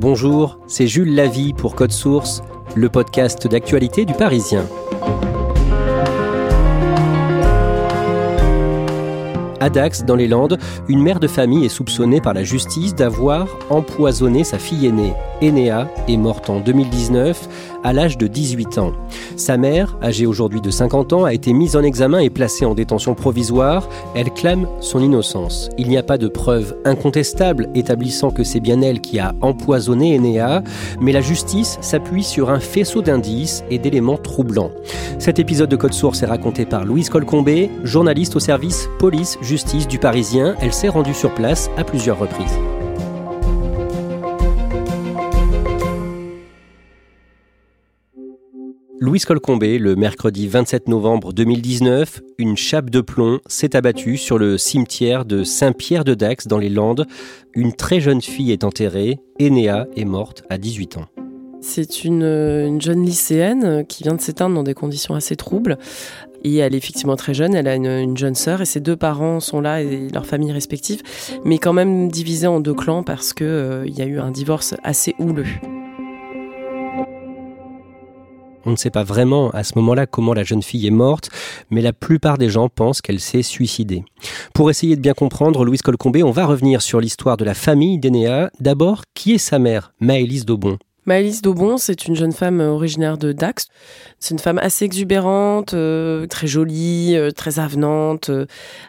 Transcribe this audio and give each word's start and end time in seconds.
Bonjour, 0.00 0.58
c'est 0.66 0.86
Jules 0.86 1.14
Lavie 1.14 1.52
pour 1.52 1.74
Code 1.74 1.92
Source, 1.92 2.42
le 2.74 2.88
podcast 2.88 3.46
d'actualité 3.46 4.06
du 4.06 4.14
Parisien. 4.14 4.64
À 9.60 9.68
Dax, 9.68 10.06
dans 10.06 10.16
les 10.16 10.26
Landes, 10.26 10.58
une 10.88 11.02
mère 11.02 11.20
de 11.20 11.28
famille 11.28 11.66
est 11.66 11.68
soupçonnée 11.68 12.22
par 12.22 12.32
la 12.32 12.44
justice 12.44 12.94
d'avoir 12.94 13.46
empoisonné 13.68 14.42
sa 14.42 14.58
fille 14.58 14.86
aînée. 14.86 15.12
Enea 15.42 15.88
est 16.08 16.16
morte 16.16 16.50
en 16.50 16.60
2019 16.60 17.48
à 17.82 17.92
l'âge 17.92 18.18
de 18.18 18.26
18 18.26 18.78
ans. 18.78 18.92
Sa 19.36 19.56
mère, 19.56 19.96
âgée 20.02 20.26
aujourd'hui 20.26 20.60
de 20.60 20.70
50 20.70 21.12
ans, 21.12 21.24
a 21.24 21.32
été 21.32 21.52
mise 21.52 21.76
en 21.76 21.82
examen 21.82 22.18
et 22.18 22.30
placée 22.30 22.64
en 22.64 22.74
détention 22.74 23.14
provisoire. 23.14 23.88
Elle 24.14 24.30
clame 24.30 24.66
son 24.80 25.00
innocence. 25.00 25.70
Il 25.78 25.88
n'y 25.88 25.96
a 25.96 26.02
pas 26.02 26.18
de 26.18 26.28
preuves 26.28 26.76
incontestables 26.84 27.68
établissant 27.74 28.30
que 28.30 28.44
c'est 28.44 28.60
bien 28.60 28.82
elle 28.82 29.00
qui 29.00 29.18
a 29.18 29.34
empoisonné 29.40 30.18
Enea, 30.18 30.62
mais 31.00 31.12
la 31.12 31.20
justice 31.20 31.78
s'appuie 31.80 32.24
sur 32.24 32.50
un 32.50 32.60
faisceau 32.60 33.02
d'indices 33.02 33.64
et 33.70 33.78
d'éléments 33.78 34.18
troublants. 34.18 34.70
Cet 35.18 35.38
épisode 35.38 35.70
de 35.70 35.76
Code 35.76 35.94
Source 35.94 36.22
est 36.22 36.26
raconté 36.26 36.66
par 36.66 36.84
Louise 36.84 37.08
Colcombé, 37.08 37.70
journaliste 37.84 38.36
au 38.36 38.40
service 38.40 38.88
police-justice 38.98 39.88
du 39.88 39.98
Parisien. 39.98 40.54
Elle 40.60 40.72
s'est 40.72 40.88
rendue 40.88 41.14
sur 41.14 41.34
place 41.34 41.70
à 41.76 41.84
plusieurs 41.84 42.18
reprises. 42.18 42.58
Louise 49.02 49.24
Colcombé, 49.24 49.78
le 49.78 49.96
mercredi 49.96 50.46
27 50.46 50.86
novembre 50.88 51.32
2019, 51.32 52.20
une 52.36 52.54
chape 52.54 52.90
de 52.90 53.00
plomb 53.00 53.40
s'est 53.46 53.74
abattue 53.74 54.18
sur 54.18 54.36
le 54.36 54.58
cimetière 54.58 55.24
de 55.24 55.42
Saint-Pierre-de-Dax 55.42 56.48
dans 56.48 56.58
les 56.58 56.68
Landes. 56.68 57.06
Une 57.54 57.72
très 57.72 58.00
jeune 58.00 58.20
fille 58.20 58.52
est 58.52 58.62
enterrée. 58.62 59.18
Enea 59.40 59.86
est 59.96 60.04
morte 60.04 60.42
à 60.50 60.58
18 60.58 60.98
ans. 60.98 61.06
C'est 61.62 62.04
une, 62.04 62.24
une, 62.24 62.82
jeune 62.82 63.02
lycéenne 63.02 63.86
qui 63.86 64.02
vient 64.02 64.14
de 64.14 64.20
s'éteindre 64.20 64.54
dans 64.54 64.62
des 64.62 64.74
conditions 64.74 65.14
assez 65.14 65.34
troubles. 65.34 65.78
Et 66.44 66.58
elle 66.58 66.74
est 66.74 66.78
effectivement 66.78 67.16
très 67.16 67.32
jeune, 67.32 67.54
elle 67.54 67.68
a 67.68 67.76
une, 67.76 67.86
une, 67.86 68.18
jeune 68.18 68.34
sœur 68.34 68.60
et 68.60 68.66
ses 68.66 68.80
deux 68.80 68.96
parents 68.96 69.40
sont 69.40 69.62
là 69.62 69.80
et 69.80 70.08
leurs 70.12 70.26
familles 70.26 70.52
respectives, 70.52 71.02
mais 71.44 71.56
quand 71.56 71.72
même 71.72 72.10
divisés 72.10 72.46
en 72.46 72.60
deux 72.60 72.74
clans 72.74 73.02
parce 73.02 73.32
qu'il 73.32 73.46
euh, 73.46 73.86
y 73.86 74.02
a 74.02 74.06
eu 74.06 74.20
un 74.20 74.30
divorce 74.30 74.74
assez 74.82 75.14
houleux. 75.18 75.46
On 78.70 78.74
ne 78.74 78.78
sait 78.78 78.90
pas 78.90 79.02
vraiment 79.02 79.50
à 79.50 79.64
ce 79.64 79.72
moment-là 79.78 80.06
comment 80.06 80.32
la 80.32 80.44
jeune 80.44 80.62
fille 80.62 80.86
est 80.86 80.92
morte, 80.92 81.28
mais 81.70 81.82
la 81.82 81.92
plupart 81.92 82.38
des 82.38 82.48
gens 82.48 82.68
pensent 82.68 83.00
qu'elle 83.00 83.18
s'est 83.18 83.42
suicidée. 83.42 84.04
Pour 84.54 84.70
essayer 84.70 84.94
de 84.94 85.00
bien 85.00 85.12
comprendre 85.12 85.64
Louise 85.64 85.82
Colcombé, 85.82 86.22
on 86.22 86.30
va 86.30 86.46
revenir 86.46 86.80
sur 86.80 87.00
l'histoire 87.00 87.36
de 87.36 87.44
la 87.44 87.54
famille 87.54 87.98
d'Enea. 87.98 88.52
D'abord, 88.60 89.02
qui 89.12 89.34
est 89.34 89.38
sa 89.38 89.58
mère, 89.58 89.92
Maëlys 89.98 90.44
Daubon 90.44 90.78
Maëlys 91.04 91.42
Daubon, 91.42 91.78
c'est 91.78 92.06
une 92.06 92.14
jeune 92.14 92.30
femme 92.30 92.60
originaire 92.60 93.18
de 93.18 93.32
Dax. 93.32 93.66
C'est 94.20 94.34
une 94.34 94.38
femme 94.38 94.58
assez 94.58 94.84
exubérante, 94.84 95.74
euh, 95.74 96.28
très 96.28 96.46
jolie, 96.46 97.16
euh, 97.16 97.32
très 97.32 97.58
avenante, 97.58 98.30
euh, 98.30 98.46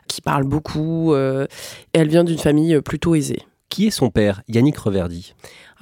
qui 0.07 0.21
parle 0.21 0.43
beaucoup. 0.43 1.15
et 1.15 1.47
elle 1.93 2.09
vient 2.09 2.23
d'une 2.23 2.37
famille 2.37 2.79
plutôt 2.81 3.15
aisée. 3.15 3.41
Qui 3.71 3.87
est 3.87 3.91
son 3.91 4.09
père, 4.09 4.43
Yannick 4.47 4.77
Reverdy 4.77 5.33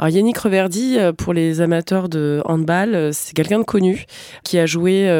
alors 0.02 0.16
Yannick 0.16 0.38
Reverdy, 0.38 0.98
pour 1.18 1.34
les 1.34 1.60
amateurs 1.60 2.08
de 2.08 2.42
handball, 2.46 3.10
c'est 3.12 3.34
quelqu'un 3.34 3.60
de 3.60 3.66
connu 3.66 4.06
qui 4.46 4.58
a 4.58 4.66
joué 4.66 5.12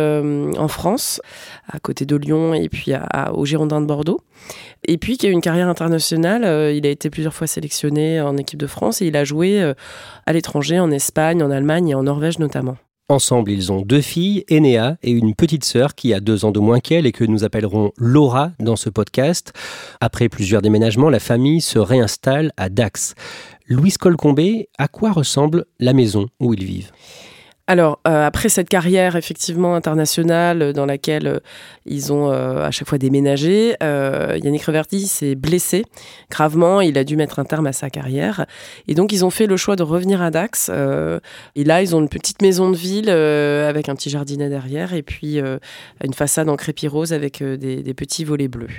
en 0.58 0.68
France, 0.70 1.20
à 1.68 1.80
côté 1.80 2.06
de 2.06 2.16
Lyon 2.16 2.54
et 2.54 2.70
puis 2.70 2.94
à, 2.94 3.04
à, 3.04 3.34
au 3.34 3.44
Girondin 3.46 3.82
de 3.82 3.86
Bordeaux. 3.86 4.22
Et 4.88 4.98
puis 4.98 5.18
qui 5.18 5.28
a 5.28 5.32
eu 5.32 5.34
une 5.34 5.42
carrière 5.42 5.68
internationale. 5.68 6.74
Il 6.74 6.88
a 6.88 6.90
été 6.90 7.10
plusieurs 7.10 7.34
fois 7.34 7.46
sélectionné 7.46 8.22
en 8.22 8.38
équipe 8.38 8.58
de 8.58 8.68
France 8.68 9.02
et 9.02 9.08
il 9.08 9.18
a 9.18 9.26
joué 9.26 9.62
à 10.26 10.32
l'étranger, 10.32 10.80
en 10.80 10.92
Espagne, 10.92 11.44
en 11.44 11.52
Allemagne 11.52 11.90
et 11.90 11.96
en 11.96 12.04
Norvège 12.04 12.40
notamment. 12.40 12.78
Ensemble, 13.12 13.50
ils 13.50 13.72
ont 13.72 13.82
deux 13.82 14.02
filles, 14.02 14.46
Enea 14.52 14.98
et 15.02 15.10
une 15.10 15.34
petite 15.34 15.64
sœur 15.64 15.96
qui 15.96 16.14
a 16.14 16.20
deux 16.20 16.46
ans 16.46 16.52
de 16.52 16.60
moins 16.60 16.80
qu'elle 16.80 17.08
et 17.08 17.12
que 17.12 17.24
nous 17.24 17.44
appellerons 17.44 17.92
Laura 17.98 18.52
dans 18.60 18.76
ce 18.76 18.92
podcast. 18.92 19.52
Après 20.00 20.30
plusieurs 20.30 20.62
déménagements, 20.62 21.10
la 21.10 21.20
famille 21.20 21.60
se 21.60 21.80
réinstalle 21.80 22.52
à 22.56 22.70
Dax. 22.70 23.16
Louise 23.68 23.98
Colcombé, 23.98 24.70
à 24.78 24.88
quoi 24.88 25.12
ressemble 25.12 25.66
la 25.80 25.94
maison 25.94 26.28
où 26.40 26.54
ils 26.54 26.64
vivent? 26.64 26.92
Alors, 27.70 28.00
euh, 28.08 28.26
après 28.26 28.50
cette 28.50 28.68
carrière 28.68 29.16
effectivement 29.16 29.76
internationale 29.76 30.64
euh, 30.64 30.74
dans 30.74 30.88
laquelle 30.88 31.28
euh, 31.28 31.40
ils 31.86 32.12
ont 32.12 32.32
à 32.32 32.72
chaque 32.72 32.88
fois 32.88 32.98
déménagé, 32.98 33.76
Yannick 33.82 34.64
Reverdy 34.64 35.08
s'est 35.08 35.36
blessé 35.36 35.86
gravement. 36.32 36.82
Il 36.82 36.98
a 36.98 37.04
dû 37.04 37.16
mettre 37.16 37.40
un 37.40 37.46
terme 37.46 37.68
à 37.68 37.74
sa 37.74 37.90
carrière. 37.90 38.46
Et 38.88 38.96
donc, 38.96 39.12
ils 39.12 39.26
ont 39.26 39.30
fait 39.30 39.48
le 39.48 39.58
choix 39.58 39.76
de 39.76 39.84
revenir 39.84 40.22
à 40.22 40.30
Dax. 40.30 40.70
Et 40.70 41.64
là, 41.64 41.82
ils 41.82 41.96
ont 41.96 42.00
une 42.00 42.10
petite 42.10 42.42
maison 42.44 42.70
de 42.70 42.76
ville 42.76 43.10
avec 43.10 43.90
un 43.90 43.96
petit 43.96 44.12
jardinet 44.12 44.50
derrière 44.50 44.94
et 44.94 45.02
puis 45.02 45.40
une 45.40 46.14
façade 46.14 46.48
en 46.48 46.56
crépi 46.58 46.88
rose 46.88 47.12
avec 47.12 47.42
des 47.42 47.94
petits 47.96 48.24
volets 48.24 48.48
bleus. 48.48 48.70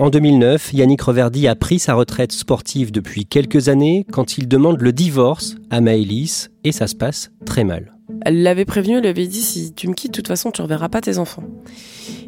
En 0.00 0.10
2009, 0.10 0.74
Yannick 0.74 1.02
Reverdy 1.02 1.48
a 1.48 1.56
pris 1.56 1.80
sa 1.80 1.94
retraite 1.94 2.30
sportive 2.30 2.92
depuis 2.92 3.26
quelques 3.26 3.68
années 3.68 4.06
quand 4.12 4.38
il 4.38 4.46
demande 4.46 4.80
le 4.80 4.92
divorce 4.92 5.56
à 5.70 5.80
Maëlys 5.80 6.50
et 6.62 6.70
ça 6.70 6.86
se 6.86 6.94
passe 6.94 7.32
très 7.44 7.64
mal. 7.64 7.96
Elle 8.22 8.44
l'avait 8.44 8.64
prévenu, 8.64 8.94
elle 8.94 9.00
lui 9.00 9.08
avait 9.08 9.26
dit 9.26 9.42
si 9.42 9.74
tu 9.74 9.88
me 9.88 9.94
quittes, 9.94 10.12
de 10.12 10.16
toute 10.16 10.28
façon, 10.28 10.52
tu 10.52 10.62
ne 10.62 10.66
reverras 10.66 10.88
pas 10.88 11.00
tes 11.00 11.18
enfants. 11.18 11.42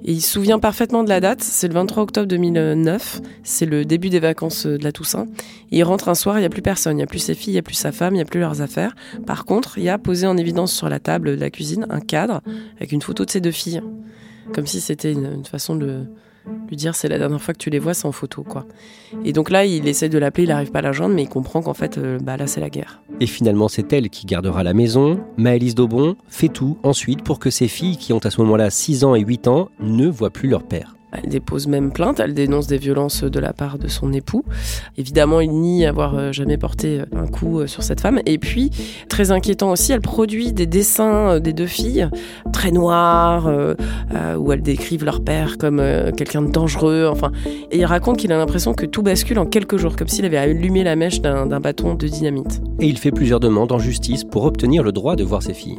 Il 0.03 0.20
se 0.20 0.32
souvient 0.32 0.58
parfaitement 0.58 1.04
de 1.04 1.08
la 1.08 1.20
date, 1.20 1.42
c'est 1.42 1.69
le 1.69 1.75
23 1.75 2.03
octobre 2.03 2.26
2009, 2.26 3.20
c'est 3.44 3.66
le 3.66 3.84
début 3.84 4.08
des 4.08 4.19
vacances 4.19 4.66
de 4.66 4.82
la 4.82 4.91
Toussaint. 4.91 5.28
il 5.70 5.84
rentre 5.84 6.08
un 6.08 6.16
soir, 6.16 6.38
il 6.38 6.41
n'y 6.41 6.47
a 6.47 6.50
plus 6.50 6.62
personne, 6.62 6.94
il 6.94 6.97
n'y 6.97 7.04
a 7.04 7.06
plus 7.06 7.20
ses 7.20 7.34
filles, 7.34 7.52
il 7.52 7.56
n'y 7.56 7.60
a 7.60 7.62
plus 7.62 7.75
sa 7.75 7.92
femme, 7.92 8.14
il 8.14 8.16
n'y 8.16 8.22
a 8.22 8.26
plus 8.26 8.41
leurs 8.41 8.62
affaires. 8.62 8.97
Par 9.28 9.44
contre, 9.44 9.78
il 9.78 9.84
y 9.84 9.88
a 9.88 9.97
posé 9.97 10.26
en 10.26 10.37
évidence 10.37 10.72
sur 10.72 10.88
la 10.88 10.98
table 10.98 11.37
de 11.37 11.41
la 11.41 11.50
cuisine 11.50 11.87
un 11.88 12.00
cadre 12.00 12.42
avec 12.78 12.91
une 12.91 13.02
photo 13.02 13.25
de 13.25 13.31
ses 13.31 13.41
deux 13.41 13.52
filles, 13.52 13.81
comme 14.52 14.66
si 14.66 14.81
c'était 14.81 15.12
une 15.12 15.44
façon 15.44 15.76
de 15.76 16.06
lui 16.68 16.76
dire 16.76 16.94
c'est 16.94 17.08
la 17.08 17.18
dernière 17.18 17.40
fois 17.40 17.54
que 17.54 17.58
tu 17.58 17.70
les 17.70 17.78
vois, 17.78 17.94
c'est 17.94 18.06
en 18.06 18.12
photo 18.12 18.42
quoi. 18.42 18.66
Et 19.25 19.32
donc 19.32 19.50
là, 19.50 19.64
il 19.64 19.87
essaie 19.88 20.08
de 20.08 20.19
l'appeler, 20.19 20.44
il 20.44 20.48
n'arrive 20.48 20.70
pas 20.70 20.78
à 20.81 20.82
la 20.82 20.92
joindre, 20.92 21.14
mais 21.14 21.22
il 21.22 21.28
comprend 21.28 21.62
qu'en 21.62 21.75
fait, 21.75 21.98
euh, 21.98 22.19
bah 22.20 22.37
là, 22.37 22.46
c'est 22.46 22.60
la 22.60 22.70
guerre. 22.70 23.02
Et 23.20 23.26
finalement, 23.26 23.69
c'est 23.69 23.92
elle 23.92 24.08
qui 24.08 24.26
gardera 24.26 24.62
la 24.62 24.72
maison. 24.72 25.20
Maëlys 25.37 25.75
Daubon 25.75 26.16
fait 26.28 26.48
tout 26.48 26.78
ensuite 26.82 27.22
pour 27.22 27.38
que 27.38 27.50
ses 27.50 27.69
filles, 27.69 27.96
qui 27.96 28.12
ont 28.12 28.19
à 28.19 28.31
ce 28.31 28.40
moment-là 28.40 28.70
6 28.70 29.04
ans 29.04 29.14
et 29.14 29.20
8 29.20 29.48
ans, 29.48 29.69
ne 29.81 30.06
voient 30.06 30.31
plus 30.31 30.48
leur 30.48 30.62
père. 30.62 30.96
Elle 31.12 31.30
dépose 31.30 31.66
même 31.66 31.92
plainte, 31.92 32.20
elle 32.20 32.34
dénonce 32.34 32.66
des 32.66 32.78
violences 32.78 33.24
de 33.24 33.40
la 33.40 33.52
part 33.52 33.78
de 33.78 33.88
son 33.88 34.12
époux. 34.12 34.44
Évidemment, 34.96 35.40
il 35.40 35.50
nie 35.50 35.86
avoir 35.86 36.32
jamais 36.32 36.56
porté 36.56 37.02
un 37.14 37.26
coup 37.26 37.66
sur 37.66 37.82
cette 37.82 38.00
femme. 38.00 38.20
Et 38.26 38.38
puis, 38.38 38.70
très 39.08 39.30
inquiétant 39.30 39.70
aussi, 39.70 39.92
elle 39.92 40.00
produit 40.00 40.52
des 40.52 40.66
dessins 40.66 41.40
des 41.40 41.52
deux 41.52 41.66
filles, 41.66 42.08
très 42.52 42.70
noirs, 42.70 43.48
euh, 44.14 44.36
où 44.36 44.52
elles 44.52 44.62
décrivent 44.62 45.04
leur 45.04 45.22
père 45.22 45.56
comme 45.58 45.78
euh, 45.80 46.10
quelqu'un 46.10 46.42
de 46.42 46.50
dangereux. 46.50 47.06
Enfin, 47.10 47.30
et 47.70 47.78
il 47.78 47.84
raconte 47.84 48.16
qu'il 48.16 48.32
a 48.32 48.38
l'impression 48.38 48.74
que 48.74 48.86
tout 48.86 49.02
bascule 49.02 49.38
en 49.38 49.46
quelques 49.46 49.76
jours, 49.76 49.96
comme 49.96 50.08
s'il 50.08 50.24
avait 50.24 50.36
allumé 50.36 50.82
la 50.82 50.96
mèche 50.96 51.20
d'un 51.20 51.60
bâton 51.60 51.94
de 51.94 52.08
dynamite. 52.08 52.60
Et 52.80 52.86
il 52.86 52.98
fait 52.98 53.10
plusieurs 53.10 53.40
demandes 53.40 53.72
en 53.72 53.78
justice 53.78 54.24
pour 54.24 54.44
obtenir 54.44 54.82
le 54.82 54.92
droit 54.92 55.16
de 55.16 55.24
voir 55.24 55.42
ses 55.42 55.54
filles. 55.54 55.78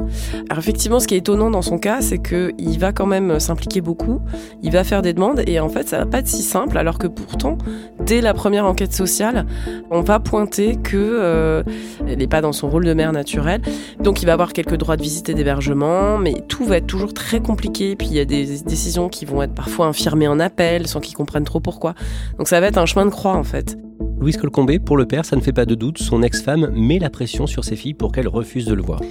Alors 0.49 0.59
effectivement, 0.59 0.99
ce 0.99 1.07
qui 1.07 1.15
est 1.15 1.19
étonnant 1.19 1.49
dans 1.49 1.61
son 1.61 1.77
cas, 1.77 2.01
c'est 2.01 2.19
qu'il 2.19 2.79
va 2.79 2.93
quand 2.93 3.05
même 3.05 3.39
s'impliquer 3.39 3.81
beaucoup. 3.81 4.19
Il 4.63 4.71
va 4.71 4.83
faire 4.83 5.01
des 5.01 5.13
demandes 5.13 5.20
et 5.45 5.59
en 5.59 5.69
fait 5.69 5.87
ça 5.87 5.99
va 5.99 6.05
pas 6.05 6.19
être 6.19 6.27
si 6.27 6.41
simple 6.41 6.77
alors 6.77 6.97
que 6.97 7.07
pourtant 7.07 7.57
dès 7.99 8.21
la 8.21 8.33
première 8.33 8.65
enquête 8.65 8.93
sociale 8.93 9.45
on 9.89 10.01
va 10.01 10.19
pointer 10.19 10.77
que 10.77 10.97
euh, 10.97 11.63
elle 12.07 12.17
n'est 12.17 12.27
pas 12.27 12.41
dans 12.41 12.53
son 12.53 12.69
rôle 12.69 12.85
de 12.85 12.93
mère 12.93 13.11
naturelle 13.11 13.61
donc 13.99 14.21
il 14.21 14.25
va 14.25 14.33
avoir 14.33 14.53
quelques 14.53 14.77
droits 14.77 14.97
de 14.97 15.01
visite 15.01 15.29
et 15.29 15.33
d'hébergement 15.33 16.17
mais 16.17 16.43
tout 16.47 16.65
va 16.65 16.77
être 16.77 16.87
toujours 16.87 17.13
très 17.13 17.39
compliqué 17.39 17.95
puis 17.95 18.07
il 18.07 18.15
y 18.15 18.19
a 18.19 18.25
des 18.25 18.61
décisions 18.65 19.09
qui 19.09 19.25
vont 19.25 19.41
être 19.41 19.53
parfois 19.53 19.87
infirmées 19.87 20.27
en 20.27 20.39
appel 20.39 20.87
sans 20.87 20.99
qu'ils 20.99 21.15
comprennent 21.15 21.45
trop 21.45 21.59
pourquoi 21.59 21.93
donc 22.37 22.47
ça 22.47 22.59
va 22.59 22.67
être 22.67 22.77
un 22.77 22.85
chemin 22.85 23.05
de 23.05 23.11
croix 23.11 23.35
en 23.35 23.43
fait. 23.43 23.77
Louise 24.19 24.37
Colcombé, 24.37 24.77
pour 24.77 24.97
le 24.97 25.07
père, 25.07 25.25
ça 25.25 25.35
ne 25.35 25.41
fait 25.41 25.51
pas 25.51 25.65
de 25.65 25.73
doute, 25.73 25.97
son 25.97 26.21
ex-femme 26.21 26.69
met 26.75 26.99
la 26.99 27.09
pression 27.09 27.47
sur 27.47 27.63
ses 27.63 27.75
filles 27.75 27.95
pour 27.95 28.11
qu'elles 28.11 28.27
refusent 28.27 28.67
de 28.67 28.75
le 28.75 28.83
voir. 28.83 29.01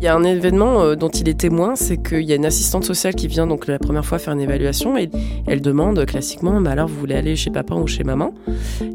Il 0.00 0.04
y 0.04 0.06
a 0.06 0.14
un 0.14 0.22
événement 0.22 0.80
euh, 0.80 0.94
dont 0.94 1.08
il 1.08 1.28
est 1.28 1.40
témoin, 1.40 1.74
c'est 1.74 1.96
qu'il 1.96 2.22
y 2.22 2.32
a 2.32 2.36
une 2.36 2.46
assistante 2.46 2.84
sociale 2.84 3.16
qui 3.16 3.26
vient 3.26 3.48
donc 3.48 3.66
la 3.66 3.80
première 3.80 4.04
fois 4.04 4.20
faire 4.20 4.32
une 4.32 4.40
évaluation 4.40 4.96
et 4.96 5.10
elle 5.48 5.60
demande 5.60 6.06
classiquement 6.06 6.60
bah 6.60 6.70
alors 6.70 6.86
vous 6.86 7.00
voulez 7.00 7.16
aller 7.16 7.34
chez 7.34 7.50
papa 7.50 7.74
ou 7.74 7.88
chez 7.88 8.04
maman? 8.04 8.32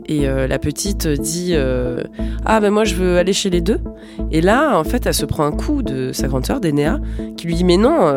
Et 0.06 0.30
euh, 0.30 0.48
la 0.48 0.60
petite 0.60 1.06
dit 1.08 1.52
euh, 1.56 2.04
ah 2.46 2.62
ben 2.62 2.72
moi 2.72 2.86
je 2.86 2.96
veux 2.96 3.18
aller 3.18 3.34
chez 3.34 3.50
les 3.50 3.60
deux. 3.60 3.80
Et 4.32 4.40
là 4.40 4.80
en 4.80 4.86
fait 4.86 5.06
elle 5.06 5.14
se 5.14 5.26
prend 5.26 5.44
un 5.44 5.52
coup 5.52 5.84
de 5.84 6.14
sa 6.14 6.30
grande 6.30 6.46
sœur 6.46 6.62
d'Enéa 6.62 7.02
qui 7.36 7.48
lui 7.48 7.56
dit 7.56 7.66
mais 7.66 7.78
non 7.78 8.14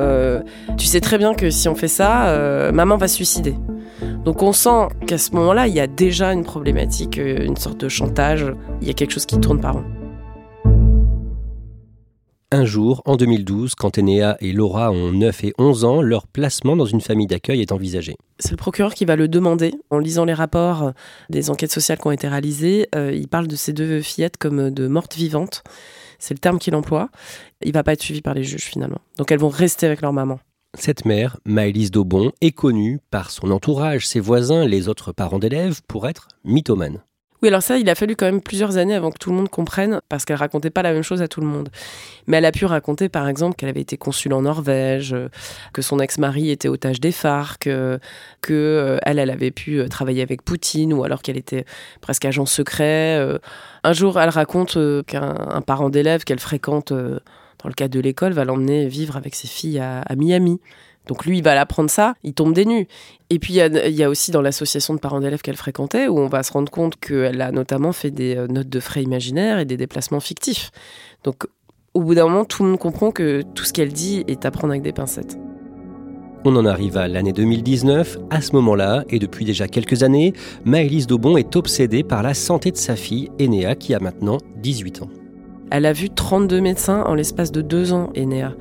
tu 0.76 0.86
sais 0.86 1.00
très 1.00 1.18
bien 1.18 1.34
que 1.34 1.50
si 1.50 1.68
on 1.68 1.74
fait 1.74 1.88
ça 1.88 2.70
maman 2.72 2.96
va 2.96 3.08
se 3.08 3.16
suicider. 3.16 3.56
Donc 4.24 4.42
on 4.42 4.52
sent 4.52 4.88
qu'à 5.08 5.18
ce 5.18 5.32
moment-là 5.32 5.66
il 5.66 5.74
y 5.74 5.80
a 5.80 5.88
déjà 5.88 6.32
une 6.32 6.44
problématique, 6.44 7.16
une 7.16 7.56
sorte 7.56 7.80
de 7.80 7.88
chantage, 7.88 8.46
il 8.80 8.86
y 8.86 8.90
a 8.90 8.94
quelque 8.94 9.12
chose 9.12 9.26
qui 9.26 9.40
tourne 9.40 9.60
par 9.60 9.74
rond. 9.74 9.84
Un 12.56 12.64
jour, 12.64 13.02
en 13.04 13.16
2012, 13.16 13.74
quand 13.74 13.98
Enéa 13.98 14.38
et 14.40 14.50
Laura 14.50 14.90
ont 14.90 15.12
9 15.12 15.44
et 15.44 15.52
11 15.58 15.84
ans, 15.84 16.00
leur 16.00 16.26
placement 16.26 16.74
dans 16.74 16.86
une 16.86 17.02
famille 17.02 17.26
d'accueil 17.26 17.60
est 17.60 17.70
envisagé. 17.70 18.16
C'est 18.38 18.52
le 18.52 18.56
procureur 18.56 18.94
qui 18.94 19.04
va 19.04 19.14
le 19.14 19.28
demander. 19.28 19.74
En 19.90 19.98
lisant 19.98 20.24
les 20.24 20.32
rapports 20.32 20.92
des 21.28 21.50
enquêtes 21.50 21.70
sociales 21.70 21.98
qui 21.98 22.06
ont 22.06 22.12
été 22.12 22.28
réalisées, 22.28 22.88
euh, 22.94 23.12
il 23.12 23.28
parle 23.28 23.46
de 23.46 23.56
ces 23.56 23.74
deux 23.74 24.00
fillettes 24.00 24.38
comme 24.38 24.70
de 24.70 24.88
mortes 24.88 25.16
vivantes. 25.16 25.64
C'est 26.18 26.32
le 26.32 26.38
terme 26.38 26.58
qu'il 26.58 26.74
emploie. 26.74 27.10
Il 27.62 27.74
va 27.74 27.82
pas 27.82 27.92
être 27.92 28.02
suivi 28.02 28.22
par 28.22 28.32
les 28.32 28.42
juges 28.42 28.64
finalement. 28.64 29.02
Donc 29.18 29.30
elles 29.30 29.38
vont 29.38 29.50
rester 29.50 29.84
avec 29.84 30.00
leur 30.00 30.14
maman. 30.14 30.40
Cette 30.78 31.04
mère, 31.04 31.36
Maëlys 31.44 31.90
Daubon, 31.90 32.32
est 32.40 32.52
connue 32.52 33.00
par 33.10 33.32
son 33.32 33.50
entourage, 33.50 34.08
ses 34.08 34.20
voisins, 34.20 34.64
les 34.64 34.88
autres 34.88 35.12
parents 35.12 35.38
d'élèves, 35.38 35.82
pour 35.86 36.08
être 36.08 36.28
mythomane. 36.42 37.02
Alors 37.46 37.62
ça, 37.62 37.78
il 37.78 37.88
a 37.88 37.94
fallu 37.94 38.16
quand 38.16 38.26
même 38.26 38.40
plusieurs 38.40 38.76
années 38.76 38.94
avant 38.94 39.10
que 39.10 39.18
tout 39.18 39.30
le 39.30 39.36
monde 39.36 39.48
comprenne, 39.48 40.00
parce 40.08 40.24
qu'elle 40.24 40.36
racontait 40.36 40.70
pas 40.70 40.82
la 40.82 40.92
même 40.92 41.02
chose 41.02 41.22
à 41.22 41.28
tout 41.28 41.40
le 41.40 41.46
monde. 41.46 41.68
Mais 42.26 42.38
elle 42.38 42.44
a 42.44 42.52
pu 42.52 42.64
raconter, 42.64 43.08
par 43.08 43.28
exemple, 43.28 43.56
qu'elle 43.56 43.68
avait 43.68 43.80
été 43.80 43.96
consul 43.96 44.32
en 44.32 44.42
Norvège, 44.42 45.12
euh, 45.12 45.28
que 45.72 45.80
son 45.82 46.00
ex-mari 46.00 46.50
était 46.50 46.68
otage 46.68 47.00
des 47.00 47.12
FARC, 47.12 47.66
euh, 47.66 47.98
que 48.42 48.52
euh, 48.52 48.98
elle, 49.02 49.18
elle 49.18 49.30
avait 49.30 49.52
pu 49.52 49.86
travailler 49.88 50.22
avec 50.22 50.42
Poutine, 50.42 50.92
ou 50.92 51.04
alors 51.04 51.22
qu'elle 51.22 51.36
était 51.36 51.64
presque 52.00 52.24
agent 52.24 52.46
secret. 52.46 53.18
Un 53.84 53.92
jour, 53.92 54.20
elle 54.20 54.30
raconte 54.30 54.78
qu'un 55.06 55.62
parent 55.66 55.90
d'élève 55.90 56.24
qu'elle 56.24 56.40
fréquente 56.40 56.92
dans 56.92 57.68
le 57.68 57.74
cadre 57.74 57.94
de 57.94 58.00
l'école 58.00 58.32
va 58.32 58.44
l'emmener 58.44 58.88
vivre 58.88 59.16
avec 59.16 59.34
ses 59.34 59.48
filles 59.48 59.78
à 59.78 60.16
Miami. 60.16 60.60
Donc 61.06 61.24
lui, 61.24 61.38
il 61.38 61.42
va 61.44 61.54
l'apprendre 61.54 61.90
ça, 61.90 62.14
il 62.22 62.34
tombe 62.34 62.52
des 62.52 62.64
nues. 62.64 62.88
Et 63.30 63.38
puis 63.38 63.54
il 63.54 63.94
y, 63.94 64.02
a 64.02 64.08
aussi 64.08 64.30
dans 64.30 64.42
l'association 64.42 64.94
de 64.94 65.00
parents 65.00 65.20
d'élèves 65.20 65.42
qu'elle 65.42 65.56
fréquentait, 65.56 66.08
où 66.08 66.18
on 66.18 66.28
va 66.28 66.42
se 66.42 66.52
rendre 66.52 66.70
compte 66.70 66.98
qu'elle 66.98 67.40
a 67.40 67.50
notamment 67.52 67.92
fait 67.92 68.10
des 68.10 68.36
euh, 68.36 68.46
notes 68.46 68.68
de 68.68 68.80
frais 68.80 69.02
imaginaires 69.02 69.58
et 69.58 69.64
des 69.64 69.76
déplacements 69.76 70.20
fictifs. 70.20 70.70
Donc 71.24 71.46
au 71.94 72.02
bout 72.02 72.14
d'un 72.14 72.28
moment, 72.28 72.44
tout 72.44 72.62
le 72.62 72.70
monde 72.70 72.78
comprend 72.78 73.10
que 73.10 73.42
tout 73.54 73.64
ce 73.64 73.72
qu'elle 73.72 73.92
dit 73.92 74.22
est 74.28 74.44
à 74.44 74.50
prendre 74.50 74.72
avec 74.72 74.82
des 74.82 74.92
pincettes. 74.92 75.38
On 76.44 76.54
en 76.54 76.64
arrive 76.64 76.96
à 76.96 77.08
l'année 77.08 77.32
2019. 77.32 78.18
À 78.30 78.40
ce 78.40 78.52
moment-là, 78.52 79.04
et 79.08 79.18
depuis 79.18 79.44
déjà 79.44 79.66
quelques 79.66 80.02
années, 80.02 80.32
Maëlys 80.64 81.06
Daubon 81.06 81.36
est 81.36 81.56
obsédée 81.56 82.04
par 82.04 82.22
la 82.22 82.34
santé 82.34 82.70
de 82.70 82.76
sa 82.76 82.94
fille, 82.94 83.30
Enéa, 83.40 83.74
qui 83.74 83.94
a 83.94 83.98
maintenant 83.98 84.38
18 84.58 85.02
ans. 85.02 85.08
Elle 85.70 85.86
a 85.86 85.92
vu 85.92 86.10
32 86.10 86.60
médecins 86.60 87.02
en 87.02 87.14
l'espace 87.14 87.50
de 87.50 87.60
deux 87.60 87.92
ans, 87.92 88.10
Enéa. 88.14 88.54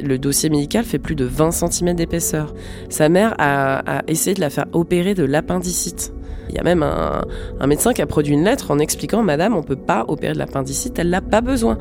Le 0.00 0.18
dossier 0.18 0.50
médical 0.50 0.84
fait 0.84 0.98
plus 0.98 1.14
de 1.14 1.24
20 1.24 1.50
cm 1.50 1.94
d'épaisseur. 1.94 2.54
Sa 2.88 3.08
mère 3.08 3.34
a, 3.38 4.02
essayé 4.06 4.34
de 4.34 4.40
la 4.40 4.50
faire 4.50 4.66
opérer 4.72 5.14
de 5.14 5.24
l'appendicite. 5.24 6.12
Il 6.48 6.54
y 6.54 6.58
a 6.58 6.62
même 6.62 6.82
un, 6.82 7.66
médecin 7.66 7.92
qui 7.92 8.02
a 8.02 8.06
produit 8.06 8.34
une 8.34 8.44
lettre 8.44 8.70
en 8.70 8.78
expliquant 8.78 9.22
Madame, 9.22 9.54
on 9.54 9.60
ne 9.60 9.64
peut 9.64 9.76
pas 9.76 10.04
opérer 10.08 10.34
de 10.34 10.38
l'appendicite, 10.38 10.98
elle 10.98 11.10
n'a 11.10 11.20
pas 11.20 11.40
besoin. 11.40 11.78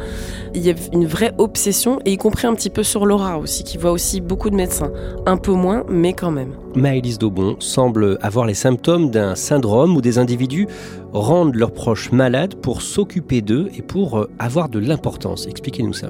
Il 0.55 0.65
y 0.65 0.71
a 0.71 0.73
une 0.93 1.05
vraie 1.05 1.33
obsession, 1.37 1.99
et 2.05 2.13
y 2.13 2.17
compris 2.17 2.47
un 2.47 2.55
petit 2.55 2.69
peu 2.69 2.83
sur 2.83 3.05
Laura 3.05 3.37
aussi, 3.37 3.63
qui 3.63 3.77
voit 3.77 3.91
aussi 3.91 4.21
beaucoup 4.21 4.49
de 4.49 4.55
médecins. 4.55 4.91
Un 5.25 5.37
peu 5.37 5.51
moins, 5.51 5.83
mais 5.89 6.13
quand 6.13 6.31
même. 6.31 6.53
Maëlys 6.75 7.19
Daubon 7.19 7.55
semble 7.59 8.17
avoir 8.21 8.45
les 8.45 8.53
symptômes 8.53 9.11
d'un 9.11 9.35
syndrome 9.35 9.95
où 9.95 10.01
des 10.01 10.17
individus 10.17 10.67
rendent 11.11 11.55
leurs 11.55 11.73
proches 11.73 12.11
malades 12.11 12.55
pour 12.55 12.81
s'occuper 12.81 13.41
d'eux 13.41 13.69
et 13.77 13.81
pour 13.81 14.17
euh, 14.17 14.29
avoir 14.39 14.69
de 14.69 14.79
l'importance. 14.79 15.45
Expliquez-nous 15.45 15.93
ça. 15.93 16.07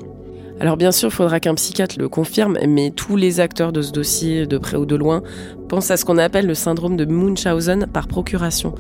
Alors 0.60 0.78
bien 0.78 0.92
sûr, 0.92 1.10
il 1.10 1.12
faudra 1.12 1.40
qu'un 1.40 1.56
psychiatre 1.56 1.96
le 2.00 2.08
confirme, 2.08 2.58
mais 2.68 2.92
tous 2.92 3.16
les 3.16 3.40
acteurs 3.40 3.74
de 3.74 3.82
ce 3.82 3.92
dossier, 3.92 4.46
de 4.46 4.58
près 4.58 4.78
ou 4.78 4.86
de 4.86 4.96
loin, 4.96 5.24
pensent 5.74 5.90
à 5.90 5.98
ce 5.98 6.06
qu'on 6.06 6.20
appelle 6.20 6.46
le 6.46 6.54
syndrome 6.54 6.98
de 6.98 7.06
Munchausen 7.06 7.88
par 7.92 8.08
procuration. 8.08 8.76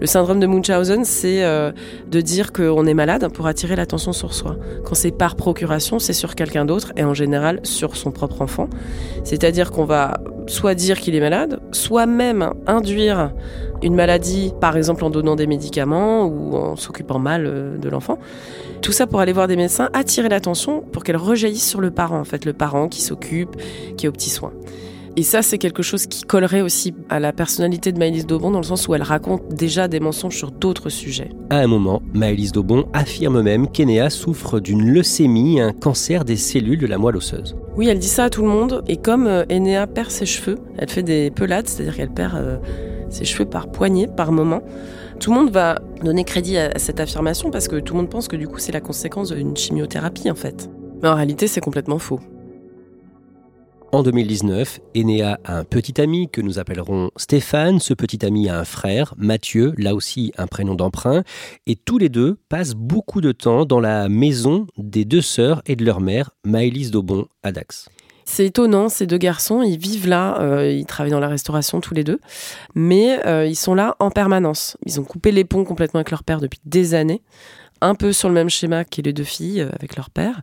Le 0.00 0.06
syndrome 0.06 0.40
de 0.40 0.46
Munchausen, 0.46 1.04
c'est 1.04 1.44
euh, 1.44 1.72
de 2.10 2.22
dire 2.22 2.54
qu'on 2.54 2.86
est 2.86 2.94
malade 2.94 3.28
pour 3.34 3.46
attirer 3.46 3.76
l'attention 3.76 4.14
sur 4.14 4.32
soi. 4.32 4.56
Quand 4.82 4.94
c'est 4.94 5.10
par 5.10 5.36
procuration, 5.36 5.98
c'est 5.98 6.14
sur 6.14 6.34
quelqu'un 6.34 6.64
d'autre, 6.64 6.94
et 6.96 7.04
en 7.04 7.12
général 7.12 7.60
sur 7.64 7.96
son 7.96 8.12
propre 8.12 8.40
enfant. 8.40 8.70
C'est-à-dire 9.24 9.70
qu'on 9.70 9.84
va 9.84 10.20
soit 10.46 10.74
dire 10.74 10.98
qu'il 10.98 11.14
est 11.14 11.20
malade, 11.20 11.60
soit 11.72 12.06
même 12.06 12.54
induire 12.66 13.30
une 13.82 13.94
maladie, 13.94 14.54
par 14.58 14.78
exemple 14.78 15.04
en 15.04 15.10
donnant 15.10 15.36
des 15.36 15.46
médicaments 15.46 16.24
ou 16.24 16.56
en 16.56 16.76
s'occupant 16.76 17.18
mal 17.18 17.44
euh, 17.44 17.76
de 17.76 17.90
l'enfant. 17.90 18.18
Tout 18.80 18.92
ça 18.92 19.06
pour 19.06 19.20
aller 19.20 19.34
voir 19.34 19.48
des 19.48 19.56
médecins, 19.56 19.90
attirer 19.92 20.30
l'attention 20.30 20.80
pour 20.80 21.04
qu'elle 21.04 21.18
rejaillisse 21.18 21.68
sur 21.68 21.82
le 21.82 21.90
parent, 21.90 22.18
en 22.18 22.24
fait, 22.24 22.46
le 22.46 22.54
parent 22.54 22.88
qui 22.88 23.02
s'occupe, 23.02 23.54
qui 23.98 24.06
est 24.06 24.08
aux 24.08 24.12
petits 24.12 24.30
soins. 24.30 24.52
Et 25.18 25.24
ça, 25.24 25.42
c'est 25.42 25.58
quelque 25.58 25.82
chose 25.82 26.06
qui 26.06 26.22
collerait 26.22 26.60
aussi 26.60 26.94
à 27.08 27.18
la 27.18 27.32
personnalité 27.32 27.90
de 27.90 27.98
Maëlys 27.98 28.24
Daubon, 28.24 28.52
dans 28.52 28.60
le 28.60 28.64
sens 28.64 28.86
où 28.86 28.94
elle 28.94 29.02
raconte 29.02 29.52
déjà 29.52 29.88
des 29.88 29.98
mensonges 29.98 30.36
sur 30.36 30.52
d'autres 30.52 30.90
sujets. 30.90 31.30
À 31.50 31.56
un 31.56 31.66
moment, 31.66 32.00
Maëlys 32.14 32.52
Daubon 32.52 32.86
affirme 32.92 33.42
même 33.42 33.66
qu'Enéa 33.66 34.10
souffre 34.10 34.60
d'une 34.60 34.88
leucémie, 34.88 35.60
un 35.60 35.72
cancer 35.72 36.24
des 36.24 36.36
cellules 36.36 36.78
de 36.78 36.86
la 36.86 36.98
moelle 36.98 37.16
osseuse. 37.16 37.56
Oui, 37.76 37.88
elle 37.88 37.98
dit 37.98 38.06
ça 38.06 38.26
à 38.26 38.30
tout 38.30 38.42
le 38.42 38.48
monde. 38.48 38.84
Et 38.86 38.96
comme 38.96 39.26
euh, 39.26 39.44
Enéa 39.50 39.88
perd 39.88 40.12
ses 40.12 40.24
cheveux, 40.24 40.58
elle 40.78 40.88
fait 40.88 41.02
des 41.02 41.32
pelades, 41.32 41.66
c'est-à-dire 41.66 41.96
qu'elle 41.96 42.14
perd 42.14 42.36
euh, 42.36 42.58
ses 43.10 43.24
cheveux 43.24 43.44
par 43.44 43.72
poignée, 43.72 44.06
par 44.06 44.30
moment. 44.30 44.62
Tout 45.18 45.32
le 45.32 45.40
monde 45.40 45.50
va 45.50 45.80
donner 46.04 46.22
crédit 46.22 46.58
à 46.58 46.78
cette 46.78 47.00
affirmation 47.00 47.50
parce 47.50 47.66
que 47.66 47.74
tout 47.74 47.94
le 47.94 48.02
monde 48.02 48.08
pense 48.08 48.28
que 48.28 48.36
du 48.36 48.46
coup 48.46 48.60
c'est 48.60 48.70
la 48.70 48.80
conséquence 48.80 49.32
d'une 49.32 49.56
chimiothérapie 49.56 50.30
en 50.30 50.36
fait. 50.36 50.70
Mais 51.02 51.08
en 51.08 51.16
réalité 51.16 51.48
c'est 51.48 51.60
complètement 51.60 51.98
faux. 51.98 52.20
En 53.90 54.02
2019, 54.02 54.80
Enéa 54.94 55.40
a 55.44 55.56
un 55.56 55.64
petit 55.64 55.98
ami 55.98 56.28
que 56.28 56.42
nous 56.42 56.58
appellerons 56.58 57.10
Stéphane. 57.16 57.80
Ce 57.80 57.94
petit 57.94 58.24
ami 58.26 58.50
a 58.50 58.58
un 58.58 58.64
frère, 58.64 59.14
Mathieu, 59.16 59.72
là 59.78 59.94
aussi 59.94 60.30
un 60.36 60.46
prénom 60.46 60.74
d'emprunt. 60.74 61.22
Et 61.66 61.74
tous 61.74 61.96
les 61.96 62.10
deux 62.10 62.36
passent 62.50 62.74
beaucoup 62.74 63.22
de 63.22 63.32
temps 63.32 63.64
dans 63.64 63.80
la 63.80 64.10
maison 64.10 64.66
des 64.76 65.06
deux 65.06 65.22
sœurs 65.22 65.62
et 65.64 65.74
de 65.74 65.86
leur 65.86 66.02
mère, 66.02 66.32
Maëlys 66.44 66.90
Daubon, 66.90 67.28
à 67.42 67.50
Dax. 67.50 67.88
C'est 68.26 68.44
étonnant, 68.44 68.90
ces 68.90 69.06
deux 69.06 69.16
garçons, 69.16 69.62
ils 69.62 69.78
vivent 69.78 70.06
là, 70.06 70.38
euh, 70.42 70.70
ils 70.70 70.84
travaillent 70.84 71.12
dans 71.12 71.18
la 71.18 71.28
restauration 71.28 71.80
tous 71.80 71.94
les 71.94 72.04
deux, 72.04 72.20
mais 72.74 73.26
euh, 73.26 73.46
ils 73.46 73.56
sont 73.56 73.74
là 73.74 73.96
en 74.00 74.10
permanence. 74.10 74.76
Ils 74.84 75.00
ont 75.00 75.04
coupé 75.04 75.32
les 75.32 75.44
ponts 75.44 75.64
complètement 75.64 76.00
avec 76.00 76.10
leur 76.10 76.24
père 76.24 76.42
depuis 76.42 76.60
des 76.66 76.92
années, 76.92 77.22
un 77.80 77.94
peu 77.94 78.12
sur 78.12 78.28
le 78.28 78.34
même 78.34 78.50
schéma 78.50 78.84
que 78.84 79.00
les 79.00 79.14
deux 79.14 79.24
filles 79.24 79.62
euh, 79.62 79.70
avec 79.72 79.96
leur 79.96 80.10
père. 80.10 80.42